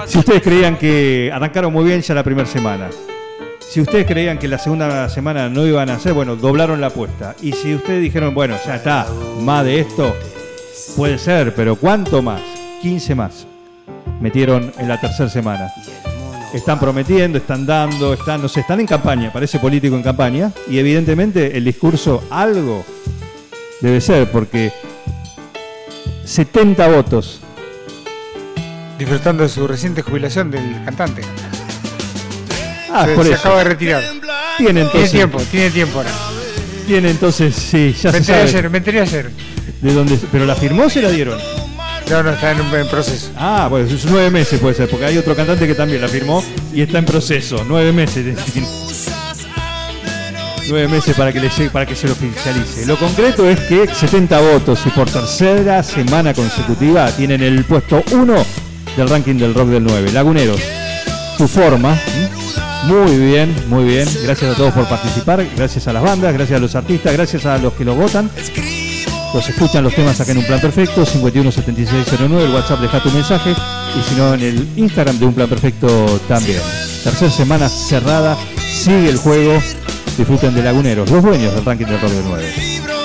Si 0.06 0.18
ustedes 0.18 0.40
creían 0.40 0.76
que 0.76 1.32
arrancaron 1.34 1.72
muy 1.72 1.84
bien 1.84 2.00
ya 2.00 2.14
la 2.14 2.22
primera 2.22 2.48
semana. 2.48 2.90
Si 3.58 3.80
ustedes 3.80 4.06
creían 4.06 4.38
que 4.38 4.46
la 4.46 4.58
segunda 4.58 5.08
semana 5.08 5.48
no 5.48 5.66
iban 5.66 5.90
a 5.90 5.94
hacer, 5.94 6.12
bueno, 6.12 6.36
doblaron 6.36 6.80
la 6.80 6.86
apuesta. 6.86 7.34
Y 7.42 7.50
si 7.54 7.74
ustedes 7.74 8.00
dijeron, 8.00 8.32
bueno, 8.32 8.54
ya 8.64 8.76
está, 8.76 9.08
más 9.40 9.64
de 9.64 9.80
esto, 9.80 10.14
puede 10.96 11.18
ser, 11.18 11.56
pero 11.56 11.74
¿cuánto 11.74 12.22
más? 12.22 12.40
15 12.82 13.16
más. 13.16 13.48
Metieron 14.20 14.72
en 14.78 14.86
la 14.86 15.00
tercera 15.00 15.28
semana. 15.28 15.72
Están 16.54 16.80
prometiendo, 16.80 17.38
están 17.38 17.66
dando, 17.66 18.14
están, 18.14 18.40
no 18.40 18.48
sé, 18.48 18.60
están 18.60 18.80
en 18.80 18.86
campaña, 18.86 19.30
parece 19.32 19.58
político 19.58 19.96
en 19.96 20.02
campaña. 20.02 20.50
Y 20.70 20.78
evidentemente 20.78 21.56
el 21.56 21.64
discurso 21.64 22.24
algo 22.30 22.84
debe 23.82 24.00
ser, 24.00 24.30
porque 24.30 24.72
70 26.24 26.88
votos. 26.88 27.40
Disfrutando 28.98 29.42
de 29.42 29.48
su 29.48 29.66
reciente 29.68 30.02
jubilación 30.02 30.50
del 30.50 30.82
cantante. 30.84 31.22
Ah, 32.90 33.04
se, 33.06 33.14
por 33.14 33.24
se 33.26 33.32
eso. 33.32 33.40
acaba 33.40 33.58
de 33.58 33.64
retirar. 33.64 34.02
Tiene 34.56 34.80
entonces. 34.80 35.10
Tiene 35.10 35.26
tiempo, 35.26 35.42
tiene 35.50 35.70
tiempo 35.70 35.98
ahora. 35.98 36.10
Tiene 36.86 37.10
entonces, 37.10 37.54
sí, 37.54 37.94
ya 38.00 38.10
Me 38.10 38.18
se 38.18 38.24
sabe. 38.24 38.42
ayer, 38.42 38.70
me 38.70 38.78
enteré 38.78 39.00
ayer. 39.02 39.30
¿De 39.82 39.92
dónde? 39.92 40.18
¿Pero 40.32 40.46
la 40.46 40.54
firmó 40.56 40.84
o 40.84 40.90
se 40.90 41.02
la 41.02 41.10
dieron? 41.10 41.38
No, 42.10 42.22
no, 42.22 42.30
está 42.30 42.52
en, 42.52 42.88
proceso. 42.88 43.30
Ah, 43.36 43.66
bueno, 43.68 43.86
es 43.86 44.04
nueve 44.06 44.30
meses 44.30 44.58
puede 44.60 44.74
ser, 44.74 44.88
porque 44.88 45.04
hay 45.04 45.18
otro 45.18 45.36
cantante 45.36 45.66
que 45.66 45.74
también 45.74 46.00
la 46.00 46.08
firmó 46.08 46.42
y 46.72 46.80
está 46.80 46.98
en 46.98 47.04
proceso. 47.04 47.64
Nueve 47.68 47.92
meses. 47.92 48.34
nueve 50.70 50.88
meses 50.88 51.14
para 51.16 51.32
que, 51.32 51.40
le 51.40 51.48
llegue- 51.50 51.70
para 51.70 51.84
que 51.86 51.94
se 51.94 52.06
lo 52.06 52.14
oficialice. 52.14 52.86
Lo 52.86 52.96
concreto 52.98 53.48
es 53.48 53.60
que 53.60 53.86
70 53.92 54.40
votos 54.40 54.80
y 54.86 54.90
por 54.90 55.08
tercera 55.10 55.82
semana 55.82 56.32
consecutiva 56.34 57.10
tienen 57.12 57.42
el 57.42 57.64
puesto 57.64 58.02
1 58.12 58.34
del 58.96 59.08
ranking 59.08 59.36
del 59.36 59.52
rock 59.54 59.68
del 59.68 59.84
9. 59.84 60.10
Laguneros, 60.12 60.60
tu 61.36 61.46
forma. 61.46 61.98
Muy 62.84 63.16
bien, 63.18 63.54
muy 63.68 63.84
bien. 63.84 64.08
Gracias 64.24 64.52
a 64.52 64.56
todos 64.56 64.72
por 64.72 64.88
participar. 64.88 65.44
Gracias 65.56 65.86
a 65.88 65.92
las 65.92 66.02
bandas, 66.02 66.32
gracias 66.32 66.56
a 66.56 66.60
los 66.60 66.74
artistas, 66.74 67.12
gracias 67.12 67.44
a 67.44 67.58
los 67.58 67.74
que 67.74 67.84
lo 67.84 67.94
votan. 67.94 68.30
Los 69.34 69.48
escuchan 69.48 69.84
los 69.84 69.94
temas 69.94 70.18
acá 70.20 70.32
en 70.32 70.38
un 70.38 70.44
plan 70.44 70.60
perfecto, 70.60 71.04
517609, 71.04 72.44
el 72.44 72.50
WhatsApp 72.54 72.80
deja 72.80 73.02
tu 73.02 73.10
mensaje 73.10 73.50
y 73.50 74.02
si 74.08 74.14
no 74.14 74.32
en 74.34 74.40
el 74.40 74.68
Instagram 74.76 75.18
de 75.18 75.26
un 75.26 75.34
plan 75.34 75.48
perfecto 75.48 75.86
también. 76.26 76.60
Tercer 77.04 77.30
semana 77.30 77.68
cerrada, 77.68 78.36
sigue 78.72 79.10
el 79.10 79.18
juego, 79.18 79.60
disfruten 80.16 80.54
de 80.54 80.62
Laguneros, 80.62 81.10
los 81.10 81.22
dueños 81.22 81.54
del 81.54 81.64
ranking 81.64 81.86
del 81.86 82.00
rock 82.00 82.10
del 82.10 82.24
9. 82.24 82.97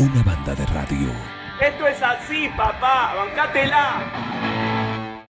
Una 0.00 0.22
banda 0.22 0.54
de 0.54 0.64
radio. 0.64 1.12
Esto 1.60 1.86
es 1.86 2.02
así, 2.02 2.48
papá, 2.56 3.12
bancátela. 3.16 4.29